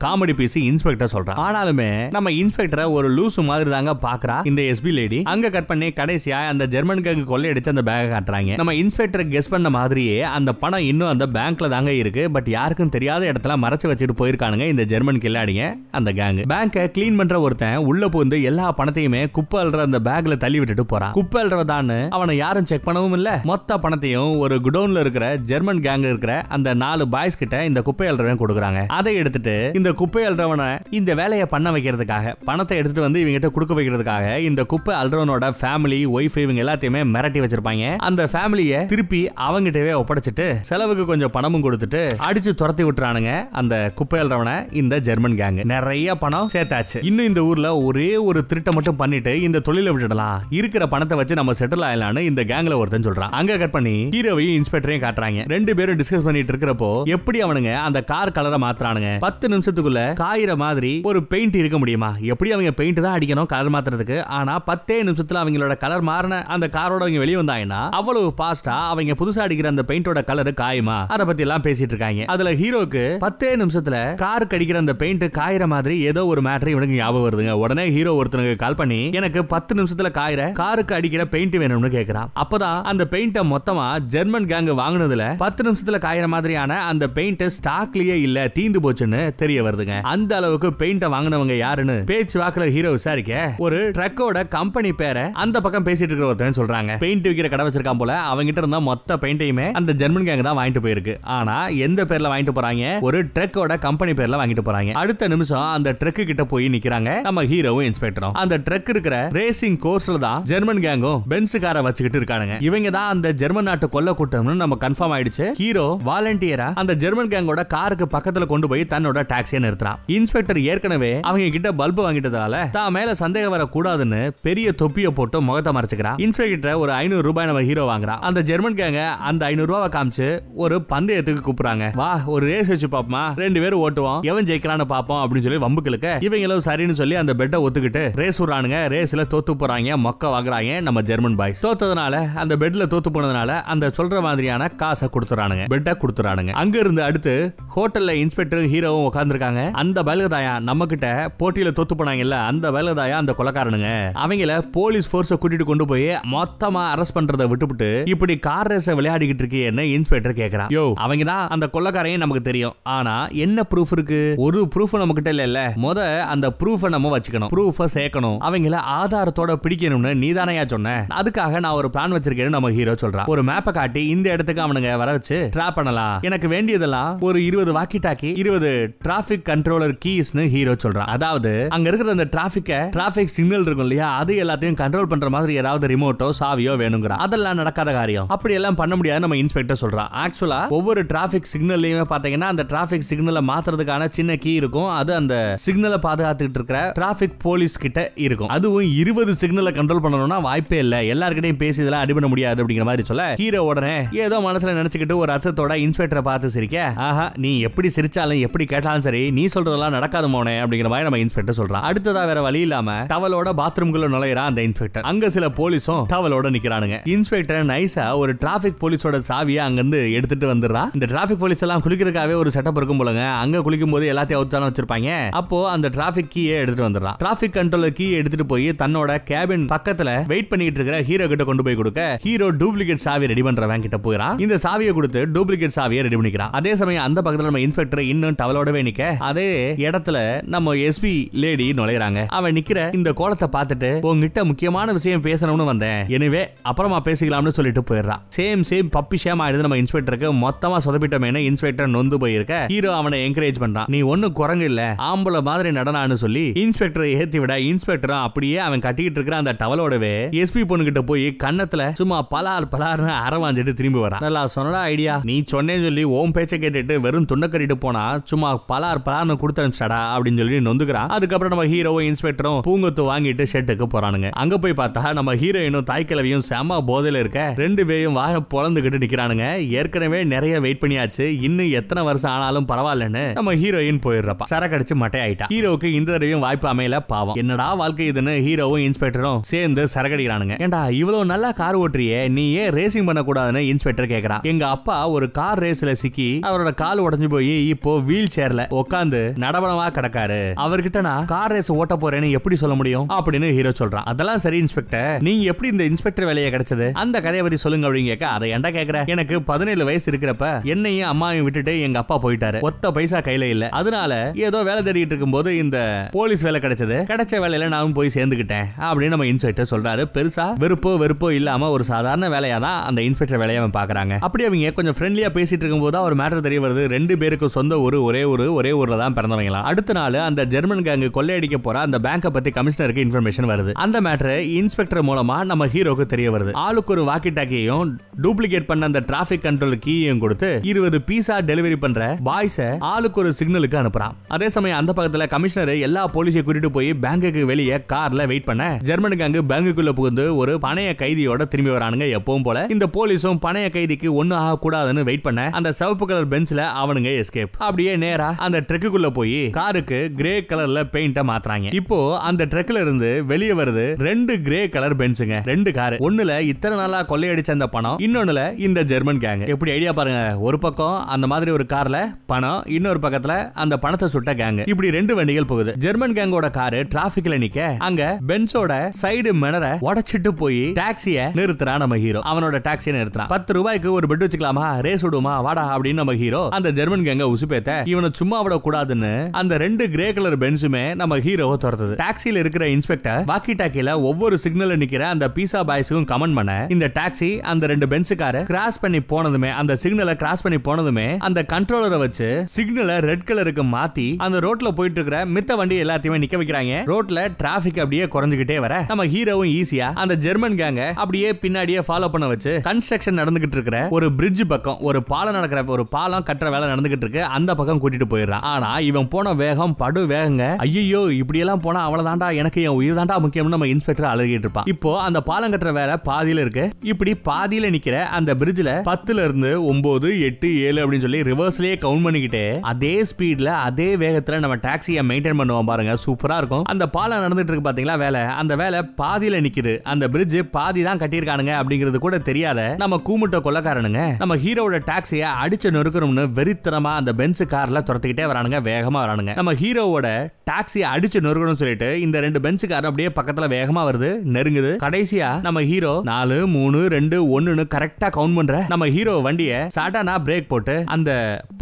[0.05, 5.19] காமெடி பீஸ் இன்ஸ்பெக்டர் சொல்றான் ஆனாலுமே நம்ம இன்ஸ்பெக்டரை ஒரு லூசு மாதிரி தாங்க பாக்குறா இந்த எஸ்பி லேடி
[5.33, 8.53] அங்க கட் பண்ணி கடைசியா அந்த ஜெர்மன் கேங்கு கொள்ளையடிச்சு அந்த பேக காட்டுறாங்க.
[8.61, 12.23] நம்ம இன்ஸ்பெக்டர் கெஸ் பண்ண மாதிரியே அந்த பணம் இன்னும் அந்த பேங்க்ல தாங்க இருக்கு.
[12.37, 15.65] பட் யாருக்கு யாருக்கும் தெரியாத இடத்துல மறைச்சு வச்சுட்டு போயிருக்கானுங்க இந்த ஜெர்மன் கில்லாடிங்க
[15.99, 20.59] அந்த கேங் பேங்கை கிளீன் பண்ற ஒருத்தன் உள்ள புகுந்து எல்லா பணத்தையுமே குப்பை அல்ற அந்த பேக்ல தள்ளி
[20.61, 21.13] விட்டுட்டு போறான்.
[21.19, 23.31] குப்பை அல்றதான்னு அவனை யாரும் செக் பண்ணவும் இல்ல.
[23.51, 28.41] மொத்த பணத்தையும் ஒரு குடோன்ல இருக்கிற ஜெர்மன் கேங் இருக்கிற அந்த நாலு பாய்ஸ் கிட்ட இந்த குப்பை அல்றவன்
[28.43, 28.81] கொடுக்குறாங்க.
[28.99, 30.69] அதை எடுத்துட்டு இந்த குப்பை அல்றவனை
[31.01, 36.01] இந்த வேலையை பண்ண வைக்கிறதுக்காக பணத்தை எடுத்துட்டு வந்து இவங்க கிட்ட கொடுக்க வைக்கிறதுக்காக இந்த குப்பை அல்றவனோட ஃபேமிலி
[36.17, 37.95] ஒய்ஃப் இவங்க எல்லாத்தையுமே மிரட்டி வச்சிருப்பாங்க.
[38.09, 44.99] அந்த ஃபேமிலியை திருப்பி அவங்கிட்டவே ஒப்படைச்சிட்டு செலவுக்கு கொஞ்சம் பணமும் கொடுத்துட்டு அடிச்சு துரத்தி விட்டுறானுங்க அந்த குப்பையல்றவனை இந்த
[44.99, 46.99] ஜெர்மன் கேங் நிறைய பணம் சேர்த்தாச்சு.
[47.01, 50.39] இன்னும் இந்த ஊர்ல ஒரே ஒரு திருட்டை மட்டும் பண்ணிட்டு இந்த தொழிலை விட்டுடலாம்.
[50.51, 53.35] இருக்கிற பணத்தை வச்சு நம்ம செட்டில் ஆயிடலாம்னு இந்த கேங்ல ஒருத்தன் சொல்றான்.
[53.41, 55.49] அங்க கட் பண்ணி ஹீரோவையும் இன்ஸ்பெக்டரையும் காட்டுறாங்க.
[55.49, 59.19] ரெண்டு பேரும் டிஸ்கஸ் பண்ணிட்டு இருக்கிறப்போ எப்படி அவனுங்க அந்த கார் கலரை மாத்துறானுங்க?
[59.19, 62.15] பத்து நிமிஷத்துக்குள்ள காயிற மாதிரி ஒரு பெயிண்ட் இருக்க முடியுமா?
[62.21, 64.25] எப்படி அவங்க பெயிண்ட் தான் அடிக்கணும் கலர் மாத்துறதுக்கு?
[64.25, 69.39] ஆனா பத்தே நிமிஷத்துல அவங்களோட கலர் மாறின அந்த காரோட அவங்க வெளியே வந்தாங்கன்னா அவ்வளவு பாஸ்டா அவங்க புதுசா
[69.39, 71.07] அடிக்கிற அந்த பெயிண்டோட கலர் காயுமா?
[71.09, 72.25] அதை பத்தி எல்லாம் பேசிட்டு இருக்காங்க.
[72.25, 77.25] அதுல ஹீரோக்கு பத்தே நிமிஷத்துல காருக்கு அடிக்கிற அந்த பெயிண்ட் காயிற மாதிரி ஏதோ ஒரு மேட்டர் இவனுக்கு ஞாபகம்
[77.25, 77.55] வருதுங்க.
[77.63, 82.29] உடனே ஹீரோ ஒருத்தனுக்கு கால் பண்ணி எனக்கு பத்து நிமிஷத்துல காயிற காருக்கு அடிக்கிற பெயிண்ட் வேணும்னு கேக்குறான்.
[82.43, 88.45] அப்பதான் அந்த பெயிண்ட மொத்தமா ஜெர்மன் கேங் வாங்கினதுல பத்து நிமிஷத்துல காயிற மாதிரியான அந்த பெயிண்ட் ஸ்டாக்லயே இல்ல
[88.59, 89.97] தீந்து போச்சுன்னு தெரிய வருதுங்க.
[90.13, 95.89] அந்த அளவுக்கு பெயிண்ட வாங்கினவங்க யாருன்னு பேச்சு வாக்குல ஹீரோ விசாரிக்க ஒரு ட்ரக்கோட கம்பெனி பேரை அந்த பக்கம்
[95.91, 96.99] பேசிட்டு இருக்கிற ஒருத்தன் சொல்றாங்க.
[97.05, 101.17] பெயிண்ட் விக்கிற கடை வச்சிருக்கான் போல அவங்கிட்ட இருந்த மொத்த பெயிண்டையுமே அந்த ஜெர்மன் கேங் தான் வாங்கிட்டு போயிருக்கு.
[101.39, 103.01] ஆனா எந்த பேர்ல வாங்கிட்டு வாங்கிட்டு போறாங்க.
[103.09, 104.93] ஒரு ட்ரக்கோட கம்பெனி பேர்ல வாங்கிட்டு போறாங்க.
[105.03, 107.11] அடுத்த நிமிஷம் அந்த ட்ரக் கிட்ட போய் நிக்கிறாங்க.
[107.27, 112.57] நம்ம ஹீரோவும் இன்ஸ்பெக்டரும் அந்த ட்ரக் இருக்கிற ரேசிங் கோர்ஸ்ல தான் ஜெர்மன் கேங்கும் பென்ஸ் கார வச்சுக்கிட்டு இருக்கானுங்க.
[112.69, 115.47] இவங்க தான் அந்த ஜெர்மன் நாட்டு கொல்ல கூட்டம்னு நம்ம கன்ஃபார்ம் ஆயிடுச்சு.
[115.61, 119.99] ஹீரோ வாலண்டியரா அந்த ஜெர்மன் கேங்கோட காருக்கு பக்கத்துல கொண்டு போய் தன்னோட டாக்ஸியை நிறுத்துறான்.
[120.19, 126.21] இன்ஸ்பெக்டர் ஏற்கனவே அவங்க கிட்ட பல்பு வாங்கிட்டதால தான் மேல சந்தேகம் வரக்கூடாதுன்னு பெரிய தொப்பிய போட்டு முகத்தை மறைச்சுக்கிறான்.
[126.27, 128.23] இன்ஸ்பெக்டர் ஒரு ஐநூறு ரூபாய் நம்ம ஹீரோ வாங்குறான்.
[128.29, 130.29] அந்த ஜெர்மன் கேங்க அந்த ஐநூறு ரூபாவை காமிச்சு
[130.65, 131.87] ஒரு பந்தயத்துக்கு கூப்பிடுறாங்க.
[132.01, 133.23] வா ஒரு ரேஸ் வச்சு பாப்போமா?
[133.43, 134.21] ரெண்டு பேரும் ஓட்டுவோம்.
[134.31, 138.79] எவன் ஜெயிக்கிறான்னு பாப்போம் அப்படின்னு சொல்லி வம்புக்களுக்கு இவங்களும் சரின்னு சொல்லி அந்த பெட்டை ஒத்துக்கிட்டு ரேஸ் விடுறானுங்க.
[138.95, 144.21] ரேஸ்ல தோத்து போறாங்க மொக்க வாங்குறாங்க நம்ம ஜெர்மன் பாய் தோத்ததுனால அந்த பெட்ல தோத்து போனதுனால அந்த சொல்ற
[144.27, 145.65] மாதிரியான காசை கொடுத்துறானுங்க.
[145.75, 146.53] பெட்டை கொடுத்துறானுங்க.
[146.63, 147.35] அங்க இருந்து அடுத்து
[147.77, 151.09] ஹோட்டல்ல இன்ஸ்பெக்டர் ஹீரோவும் உட்கார்ந்துருக்காங்க அந்த பயலதாயா நம்ம கிட்ட
[151.41, 153.91] போட்டியில தோத்து போனாங்கல்ல அந்த பயலதாயா அந்த கொலக்காரனுங்க.
[154.25, 159.85] அவங்கள போலீஸ் போர்ஸ கூட்டிட்டு கொண்டு போய் மொத்தமா அரெஸ்ட் பண்றதை விட்டுவிட்டு இப்படி கார் ரேஸை விளையாடிக்கிட்டு இருக்கேன்னு
[159.97, 160.71] இன்ஸ்பெக்டர் கேக்குறான்.
[160.77, 162.77] யோ அவங்க தான் அந்த கொள்ளக்காரையும் நமக்கு தெரியும்.
[162.97, 163.15] ஆனா
[163.45, 164.21] என்ன ப்ரூஃப் இருக்கு?
[164.47, 166.01] ஒரு ப்ரூஃப் நம்ம கிட்ட இல்ல முத
[166.33, 167.51] அந்த ப்ரூஃப நம்ம வச்சுக்கணும்.
[167.57, 168.39] ப்ரூஃப சேர்க்கணும்.
[168.49, 170.95] அவங்கள ஆதாரத்தோட பிடிக்கணும்னு நீ தானையா சொன்ன?
[171.21, 173.29] அதுக்காக நான் ஒரு பிளான் வச்சிருக்கேன்னு நம்ம ஹீரோ சொல்றான்.
[173.35, 176.17] ஒரு மேப்பை காட்டி இந்த இடத்துக்கு அவனுங்க வர வச்சு ட்ராப் பண்ணலாம்.
[176.29, 178.71] எனக்கு வேண்டியதெல்லாம் ஒரு இருபது வாக்கி டாக்கி இருபது
[179.03, 181.11] டிராபிக் கண்ட்ரோலர் கீஸ்னு ஹீரோ சொல்றான்.
[181.17, 184.09] அதாவது அங்க இருக்கிற அந்த டிராபிக்க டிராபிக் சிக்னல் இருக்கும் இல்லையா?
[184.23, 188.29] அது எல்லாத்தையும் கண்ட்ரோல் பண்ற மாதிரி ஏதாவது ரிமோட்டோ சாவியோ வேணுங்கிற அதெல்லாம் நடக்காத காரியம்.
[188.29, 190.11] அப்படி எல்லாம் பண்ண முடியாது நம்ம இன்ஸ்பெக்டர் சொல்றான்.
[190.23, 194.89] ஆக்சுவலா ஒவ்வொரு டிராபிக் சிக்னல்லையுமே பாத்தீங்கன்னா அந்த டிராபிக் சிக்னலை மாத்துறதுக்கான சின்ன கீ இருக்கும்.
[194.99, 198.51] அது அந்த சிக்னலை பாதுகாத்துக்கிட்டு இருக்கிற டிராபிக் போலீஸ் கிட்ட இருக்கும்.
[198.57, 200.97] அதுவும் இருபது சிக்னலை கண்ட்ரோல் பண்ணணும்னா வாய்ப்பே இல்ல.
[201.15, 205.33] எல்லாருக்கிட்டையும் பேசி இதெல்லாம் அடி பண்ண முடியாது அப்படிங்கிற மாதிரி சொல்ல ஹீரோ உடனே ஏதோ மனசுல நினைச்சுக்கிட்டு ஒரு
[205.33, 210.55] அர்த்தத்தோட இன்ஸ்பெக்டரை பார்த்து சிரிக்க ஆஹா நீ எப்படி சிரிச்சாலும் எப்படி கேட்டாலும் சரி நீ சொல்றதெல்லாம் நடக்காது மோனே
[210.65, 211.87] அப்படிங்கிற மாதிரி நம்ம இன்ஸ்பெக்டர் சொல்றான்.
[211.91, 216.99] அடுத்ததா வேற வழி இல்லாம டவலோட பாத்ரூம்குள்ள நுழையிறான் அந்த இன்ஸ்பெக்டர் அங்க சில போலீஸும் டவலோட நிக்கிறானுங்க.
[217.15, 220.91] இன்ஸ்பெக்டர் நைஸா ஒரு டிராபிக் போலீஸோட சாவியை அங்கிருந்து எடுத்துட்டு வந்துடுறான்.
[220.99, 223.25] இந்த டிராபிக் போலீஸ் எல்லாம் குளிக்க குளிக்கிறதுக்காகவே ஒரு செட்டப் இருக்கும் போலங்க.
[223.43, 225.11] அங்க குளிக்கும் போது எல்லாத்தையும் அவுத்தாலும் வச்சிருப்பாங்க.
[225.41, 227.17] அப்போ அந்த டிராபிக் கீயை எடுத்துட்டு வந்துடுறான்.
[227.23, 231.79] டிராபிக் கண்ட்ரோல கீ எடுத்துட்டு போய் தன்னோட கேபின் பக்கத்துல வெயிட் பண்ணிட்டு இருக்கிற ஹீரோ கிட்ட கொண்டு போய்
[231.81, 234.39] கொடுக்க ஹீரோ டூப்ளிகேட் சாவி ரெடி பண்றவன் கிட்ட போயிறான்.
[234.45, 236.53] இந்த சாவியை கொடுத்து டூப்ளிகேட் சாவியை ரெடி பண்ணிக்கிறான்.
[236.61, 239.11] அதே சமயம் அந்த பக்கத்துல நம்ம இன்ஸ்பெக்டர் இன்னும் டவலோடவே நிக்க.
[239.31, 239.49] அதே
[239.87, 240.19] இடத்துல
[240.55, 242.21] நம்ம எஸ்பி லேடி நுழையிறாங்க.
[242.39, 246.01] அவன் நிக்கிற இந்த கோலத்தை பார்த்துட்டு உங்ககிட்ட முக்கியமான விஷயம் பேசணும்னு வந்தேன்.
[246.17, 248.23] எனவே அப்புறமா பேசிக்கலாம்னு சொல்லிட்டு போயிடுறான்.
[248.39, 252.65] சேம் சேம் பப்பி ஷேம் ஆயிடுது நம்ம இன்ஸ்பெக்டருக்கு மொத்தமா சொதப்பிட்டமேனு இன்ஸ்பெக்டர் நொந்து போயிருக்க?
[252.69, 253.89] ஹீரோ அவனை என்கரேஜ் பண்றான்.
[253.95, 254.83] நீ ஒண்ணு குரங்கு இல்ல.
[255.11, 260.65] ஆம்பளை மாதிரி நடனான்னு சொல்லி இன்ஸ்பெக்டரை ஏத்தி விட இன்ஸ்பெக்டரும் அப்படியே அவன் கட்டிக்கிட்டு இருக்கிற அந்த டவலோடவே எஸ்பி
[260.65, 264.25] பொண்ணு கிட்ட போய் கன்னத்துல சும்மா பலார் பலார்னு அரவாஞ்சிட்டு திரும்பி வரான்.
[264.27, 265.21] நல்லா சொன்னடா ஐடியா.
[265.25, 270.43] நீ சொன்னேன்னு சொல்லி ஓம் பேச்சை கேட்டுட்டு வெறும் துண்டக்கறிட்டு போனா சும்மா பலார் பலார்னு கொடுத்து அனுப்பிச்சாடா அப்படின்னு
[270.43, 271.13] சொல்லி நொந்துக்கிறான்.
[271.17, 274.31] அதுக்கப்புறம் நம்ம ஹீரோவும் இன்ஸ்பெக்டரும் பூங்கொத்து வாங்கிட்டு ஷெட்டுக்கு போறானுங்க.
[274.43, 277.41] அங்க போய் பார்த்தா நம்ம ஹீரோயினும் தாய்க்கிழவியும் செம போதையில இருக்க.
[277.57, 279.47] ரெண்டு பேரும் வாய பொழந்துகிட்டு நிக்கிறானுங்க.
[279.69, 281.27] ஏற்கனவே நிறைய வெயிட் பண்ணியாச்சு.
[281.43, 284.47] இன்னும் எத்தனை வருஷம் ஆனாலும் பரவாயில்லன்னு நம்ம ஹீரோயின் போயிடுறப்பா.
[284.53, 287.39] சரக்கடிச்சு மட்டை ஆயிட்டா ஹீரோவுக்கு இந்த தடவையும் வாய்ப்பு அமையல பாவம்.
[287.43, 290.55] என்னடா வாழ்க்கை இதுன்னு ஹீரோவும் இன்ஸ்பெக்டரும் சேர்ந்து சரக்கடிக்கிறானுங்க.
[290.65, 292.19] ஏண்டா இவ்வளவு நல்லா கார் ஓட்டுறியே?
[292.37, 297.03] நீ ஏன் ரேசிங் பண்ண கூடாதுன்னு இன்ஸ்பெக்டர் கேக்குறான் எங்க அப்பா ஒரு கார் ரேஸ்ல சிக்கி அவரோட கால்
[297.05, 300.41] உடைஞ்சு போய் இப்போ வீல் சேர்ல உட்காந்து நடபடமா கிடக்காரு.
[300.65, 303.07] அவர்கிட்ட நான் கார் ரேஸ் ஓட்ட போறேன்னு எப்படி சொல்ல முடியும்?
[303.19, 306.89] அப்படின்னு ஹீரோ சொல்றான் அதெல்லாம் சரி இன்ஸ்பெக்டர் நீங்க எப்படி இந்த இன்ஸ்பெக்டர் வேலையை கிடைச்சது?
[307.03, 308.99] அந்த கதையை பத்தி சொல்லுங்க அப்படின்னு கேட்க அதை என்ன கேக்குற?
[309.15, 312.61] எனக்கு பதினேழு வயசு இருக்கிறப்ப என்னையும் அம்மாவையும் விட்டுட்டு எங்க அப்பா போயிட்டாரு.
[312.61, 313.69] ஒத்த பைசா கையில இல்ல.
[313.69, 315.79] அதனால ஏதோ வேலை தேடிட்டு இருக்கும்போது இந்த
[316.13, 316.99] போலீஸ் வேலை கிடைச்சது.
[317.13, 320.05] கிடைச்ச வேலையில நானும் போய் சேர்ந்துக்கிட்டேன் அப்படின்னு நம்ம இன்ஸ்பெக்டர் சொல்றாரு.
[320.17, 324.73] பெருசா வெறுப்போ வெறுப்போ இல்லாம ஒரு சாதாரண வேலையா தான் அந்த இன்ஸ்பெக்டர் வேலையை அவன் பாக்குறாங்க அப்படி அவங்க
[324.79, 326.85] கொஞ்சம் ஃப்ரெண்ட்லியா பேசிட்டு இருக்கும்போது தான் ஒரு மேட்டர் தெரிய வருது.
[326.97, 331.09] ரெண்டு பேருக்கு சொந்த ஊரு ஒரே ஊரு ஒரே ஊர்ல தான் பிறந்தவங்களாம் அடுத்த நாள் அந்த ஜெர்மன் கேங்கு
[331.17, 333.73] கொள்ளையடிக்க போற அந்த பேங்கை பத்தி கமிஷனருக்கு இன்ஃபர்மேஷன் வருது.
[333.85, 336.53] அந்த மேட்டர் இன்ஸ்பெக்டர் மூலமா நம்ம ஹீரோக்கு தெரிய வருது.
[336.67, 337.91] ஆளுக்கு ஒரு வாக்கி டாக்கியையும்
[338.23, 343.31] டூப்ளிகேட் பண்ண அந்த டிராபிக் கண்ட்ரோல் கீயையும் கொடுத்து இருபது பீஸா டெலிவரி டெலிவரி பண்ற பாய்ஸ ஆளுக்கு ஒரு
[343.39, 344.15] சிக்னலுக்கு அனுப்புறான்.
[344.35, 349.17] அதே சமயம் அந்த பக்கத்துல கமிஷனர் எல்லா போலீஸையும் கூட்டிட்டு போய் பேங்குக்கு வெளியே கார்ல வெயிட் பண்ண ஜெர்மன்
[349.21, 352.59] கேங்கு பேங்குக்குள்ள புகுந்து ஒரு பணைய கைதியோட திரும்பி வரானுங்க எப்பவும் போல.
[352.75, 357.55] இந்த போலீஸும் பணைய கைதிக்கு ஒண்ணு ஆக கூடாதுன்னு வெயிட் பண்ண அந்த சிவப்பு கலர் பெஞ்ச்ல அவனுங்க எஸ்கேப்
[357.67, 361.69] அப்படியே நேரா அந்த ட்ரக்குக்குள்ள போய் காருக்கு கிரே கலர்ல பெயிண்ட மாத்துறாங்க.
[361.81, 361.99] இப்போ
[362.31, 367.51] அந்த ட்ரக்ல இருந்து வெளியே வருது ரெண்டு கிரே கலர் பென்ஸுங்க ரெண்டு கார் ஒண்ணுல இத்தனை நாளா கொள்ளையடிச்ச
[367.57, 370.21] அந்த பணம் இன்னொன்னுல இந்த ஜெர்மன் கேங் எப்படி ஐடியா பாருங்க.
[370.49, 375.15] ஒரு பக்கம் அந்த மாதிரி ஒரு கார்ல பணம் இன்னொரு பக்கத்துல அந்த பணத்தை சுட்ட கேங் இப்படி ரெண்டு
[375.15, 375.73] வண்டிகள் போகுது.
[375.77, 382.21] ஜெர்மன் கேங்கோட காரு டிராபிக்ல நிக்க அங்க பென்ஸோட சைடு மினர உடைச்சிட்டு போய் டாக்ஸிய நிறுத்துறான் நம்ம ஹீரோ
[382.31, 383.29] அவனோட டாக்ஸியை நிறுத்துறான்.
[383.29, 384.67] பத்து ரூபாய்க்கு ஒரு பெட் வச்சுக்கலாமா?
[384.81, 385.41] ரேஸ் விடுமா?
[385.41, 390.13] வாடா அப்படின்னு நம்ம ஹீரோ அந்த ஜெர்மன் கேங்க உசுப்பேத்த இவனை சும்மா விட கூடாதுன்னு அந்த ரெண்டு கிரே
[390.13, 391.95] கலர் பென்ஸுமே நம்ம ஹீரோவை துரத்துது.
[392.03, 397.31] டாக்ஸில இருக்கிற இன்ஸ்பெக்டர் வாக்கி டாக்கில ஒவ்வொரு சிக்னல்ல நிக்கிற அந்த பீசா பாய்ஸுக்கும் கமெண்ட் பண்ண இந்த டாக்ஸி
[397.53, 402.97] அந்த ரெண்டு பென்ஸுக்கார கிராஸ் பண்ணி போனதுமே அந்த சிக்னலை கிராஸ் பண்ணி போனதுமே அந்த கண்ட்ரோலரை வச்சு சிக்னலை
[403.09, 406.75] ரெட் கலருக்கு மாத்தி அந்த ரோட்ல போயிட்டு இருக்கிற மித்த வண்டி எல்லாத்தையுமே நிக்க வைக்கிறாங்க.
[406.93, 408.85] ரோட்ல டிராபிக் அப்படியே குறைஞ்சுகிட்டே வர.
[408.89, 414.13] நம்ம ஹீரோவும் ஈஸியா அந்த ஜெர்மன் கேங்க அப்படியே பின்னாடியே ஃபாலோ பண்ண வச்சு கன்ஸ்ட்ரக்ஷன் நடந்துகிட்டு இருக்கிற ஒரு
[414.13, 417.25] பிரிட்ஜ் பக்கம் ஒரு பாலம் நடக்கிற ஒரு பாலம் கட்டுற வேலை நடந்துகிட்டு இருக்கு.
[417.25, 418.45] அந்த பக்கம் கூட்டிட்டு போயிடுறான்.
[418.55, 423.17] ஆனா இவன் போன வேகம் படு வேகங்க ஐயோ இப்படி எல்லாம் போனா அவ்வளவுதான்டா எனக்கு என் உயிர் தான்டா
[423.25, 424.69] முக்கியம்னு நம்ம இன்ஸ்பெக்டர் அழுகிட்டு இருப்பான்.
[424.69, 426.65] இப்போ அந்த பாலம் கட்டுற வேலை பாதியில இருக்கு.
[426.83, 432.45] இப்படி பாதியில நிக்கிற அந்த பிரிட்ஜ்ல பத்துல இருந்து ஒன்பது எட்டு ஏழு அப்படின்னு சொல்லி ரிவர்ஸ்லயே கவுண்ட் பண்ணிக்கிட்டு
[432.73, 435.95] அதே ஸ்பீட்ல அதே வேகத்துல நம்ம டாக்ஸியை மெயின்டைன் பண்ணுவோம் பாருங்க.
[436.05, 436.65] சூப்பரா இருக்கும்.
[436.73, 438.21] அந்த பாலம் நடந்துட்டு இருக்கு பாத்தீங்களா வேலை?
[438.41, 439.75] அந்த வேலை பாதியில நிக்குது.
[439.93, 444.03] அந்த பிரிட்ஜ் பாதி தான் கட்டியிருக்கானுங்க அப்படிங்கிறது கூட தெரியாத நம்ம கூமுட்ட கொள்ளக்காரனுங்க.
[444.23, 449.35] நம்ம ஹீரோட டாக்ஸியை அடிச்சு நொறுக்கணும்னு வெறித்தனமா அந்த பென்ஸ் கார்ல துரத்திக்கிட்டே வரானுங்க வேகமா வரானுங்க.
[449.41, 450.09] நம்ம ஹீரோவோட
[450.51, 454.73] டாக்ஸியை அடிச்சு நொறுக்கணும்னு சொல்லிட்டு இந்த ரெண்டு பென்ஸ் கார் அப்படியே பக்கத்துல வேகமா வருது நெருங்குது.
[454.85, 460.51] கடைசியா நம்ம ஹீரோ நாலு மூணு ரெண்டு ஒன்னுன்னு கரெக்டா கவுண்ட் பண்ற நம்ம ஹீரோ வண்டியை சாட்டானா பிரேக்
[460.53, 461.11] போட்டு அந்த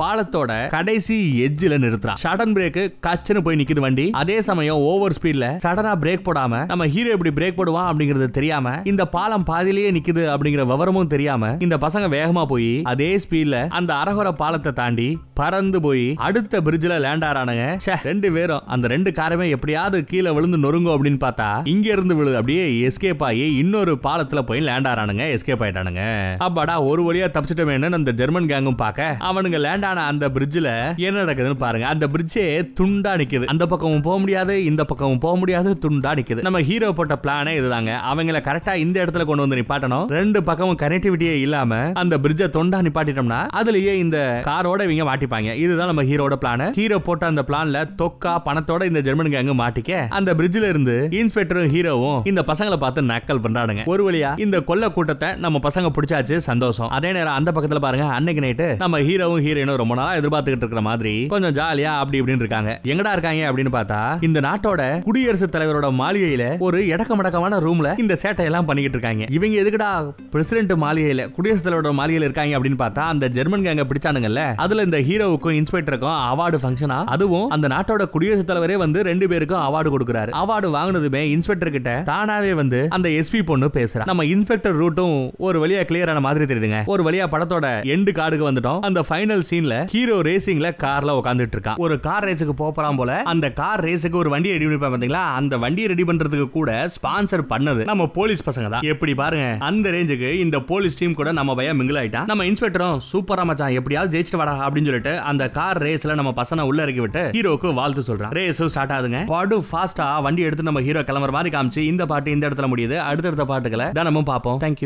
[0.00, 2.20] பாலத்தோட கடைசி எஜ்ஜில நிறுத்துறான்.
[2.24, 4.06] சடன் பிரேக் கச்சுன்னு போய் நிக்குது வண்டி.
[4.20, 9.02] அதே சமயம் ஓவர் ஸ்பீட்ல சடனா பிரேக் போடாம நம்ம ஹீரோ எப்படி பிரேக் போடுவான் அப்படிங்கறது தெரியாம இந்த
[9.16, 14.72] பாலம் பாதிலேயே நிக்குது அப்படிங்கிற விவரமும் தெரியாம இந்த பசங்க வேகமா போய் அதே ஸ்பீட்ல அந்த அரகுர பாலத்தை
[14.72, 15.08] தாண்டி
[15.40, 17.64] பறந்து போய் அடுத்த பிரிட்ஜ்ல லேண்ட் ஆறானுங்க.
[18.08, 22.64] ரெண்டு பேரும் அந்த ரெண்டு காரமே எப்படியாவது கீழே விழுந்து நொறுங்கும் அப்படின்னு பார்த்தா இங்க இருந்து விழு அப்படியே
[22.88, 26.02] எஸ்கேப் ஆகி இன்னொரு பாலத்துல போய் லேண்ட் ஆறானுங்க எஸ்கேப் ஆயிட்டானுங்க.
[26.46, 30.70] அப்பாடா ஒரு வழியா தப்பிச்சிட்டோமேனு அந்த ஜெர்மன் கேங்கும் பார்க்க அவன் அவனுங்க லேண்ட் ஆன அந்த பிரிட்ஜ்ல
[31.08, 31.86] என்ன நடக்குதுன்னு பாருங்க.
[31.92, 32.44] அந்த பிரிட்ஜே
[32.80, 33.44] துண்டா நிக்குது.
[33.52, 36.44] அந்த பக்கமும் போக முடியாது இந்த பக்கமும் போக முடியாது துண்டா நிக்குது.
[36.46, 37.92] நம்ம ஹீரோ போட்ட பிளானே இதுதாங்க.
[38.10, 40.04] அவங்கள கரெக்டா இந்த இடத்துல கொண்டு வந்து நிப்பாட்டணும்.
[40.18, 45.50] ரெண்டு பக்கமும் கனெக்டிவிட்டியே இல்லாம அந்த பிரிட்ஜை தொண்டா நிப்பாட்டிட்டோம்னா அதுலயே இந்த காரோட இவங்க மாட்டிப்பாங்க.
[45.64, 50.34] இதுதான் நம்ம ஹீரோட பிளான் ஹீரோ போட்ட அந்த பிளான்ல தொக்கா பணத்தோட இந்த ஜெர்மன் கேங்க மாட்டிக்க அந்த
[50.40, 53.84] பிரிட்ஜ்ல இருந்து இன்ஸ்பெக்டரும் ஹீரோவும் இந்த பசங்களை பார்த்து நக்கல் பண்றானுங்க.
[53.94, 56.92] ஒரு வழியா இந்த கொல்ல கூட்டத்தை நம்ம பசங்க பிடிச்சாச்சு சந்தோஷம்.
[56.98, 60.80] அதே நேரம் அந்த பக்கத்துல பாருங்க அன்னைக்கு நைட்டு நம்ம ஹீரோ ஹீரோவும் ஹீரோயினும் ரொம்ப நாளா எதிர்பார்த்துக்கிட்டு இருக்கிற
[60.80, 62.80] மாதிரி கொஞ்சம் ஜாலியா அப்படி இப்படின்னு இருக்காங்க.
[62.82, 68.64] எங்கடா இருக்காங்க அப்படின்னு பார்த்தா இந்த நாட்டோட குடியரசுத் தலைவரோட மாளிகையில ஒரு இடக்கமடக்கமான ரூம்ல இந்த சேட்டை எல்லாம்
[68.64, 69.24] பண்ணிக்கிட்டு இருக்காங்க.
[69.28, 74.82] இவங்க எதுக்குடா பிரசிடென்ட் மாளிகையில குடியரசுத் தலைவரோட மாளிகையில இருக்காங்க அப்படின்னு பார்த்தா அந்த ஜெர்மன் கேங்க பிடிச்சானுங்கல்ல அதுல
[74.82, 80.28] இந்த ஹீரோவுக்கும் இன்ஸ்பெக்டருக்கும் அவார்டு ஃபங்க்ஷனா அதுவும் அந்த நாட்டோட குடியரசுத் தலைவரே வந்து ரெண்டு பேருக்கும் அவார்டு கொடுக்குறாரு.
[80.42, 84.04] அவார்டு வாங்கினதுமே இன்ஸ்பெக்டர் கிட்ட தானாவே வந்து அந்த எஸ்பி பொண்ணு பேசுறா.
[84.04, 86.84] நம்ம இன்ஸ்பெக்டர் ரூட்டும் ஒரு வழியா கிளியர் ஆன மாதிரி தெரியுதுங்க.
[86.84, 88.78] ஒரு வழியா படத்தோட எண்டு கார்டுக்கு வந்துட்டோம்.
[88.80, 91.76] அந்த ஃபைனல் சீன்ல ஹீரோ ரேசிங்ல கார்ல உட்காந்துட்டு இருக்கான்.
[91.76, 95.22] ஒரு கார் ரேஸுக்கு போறான் போல அந்த கார் ரேஸுக்கு ஒரு வண்டி ரெடி பண்ணி பாத்தீங்களா?
[95.38, 98.82] அந்த வண்டியை ரெடி பண்றதுக்கு கூட ஸ்பான்சர் பண்ணது நம்ம போலீஸ் பசங்க தான்.
[98.82, 102.24] எப்படி பாருங்க அந்த ரேஞ்சுக்கு இந்த போலீஸ் டீம் கூட நம்ம பையன் மிங்கிள் ஆயிட்டான்.
[102.24, 106.82] நம்ம இன்ஸ்பெக்டரும் சூப்பரா மச்சான் எப்படியாவது ஜெயிச்சிட்டு வாடா அப்படின்னு சொல்லிட்டு அந்த கார் ரேஸ்ல நம்ம பசங்க உள்ள
[106.82, 108.32] இறக்கி விட்டு ஹீரோக்கு வாழ்த்து சொல்றான்.
[108.38, 109.24] ரேஸ் ஸ்டார்ட் ஆகுதுங்க.
[109.24, 113.44] பாடு ஃபாஸ்டா வண்டி எடுத்து நம்ம ஹீரோ கிளம்புற மாதிரி காமிச்சு இந்த பாட்டு இந்த இடத்துல முடியுது அடுத்தடுத்த
[113.44, 114.58] பாட்டுகளை தினமும் பார்ப்போம்.
[114.62, 114.78] தேங்க்யூ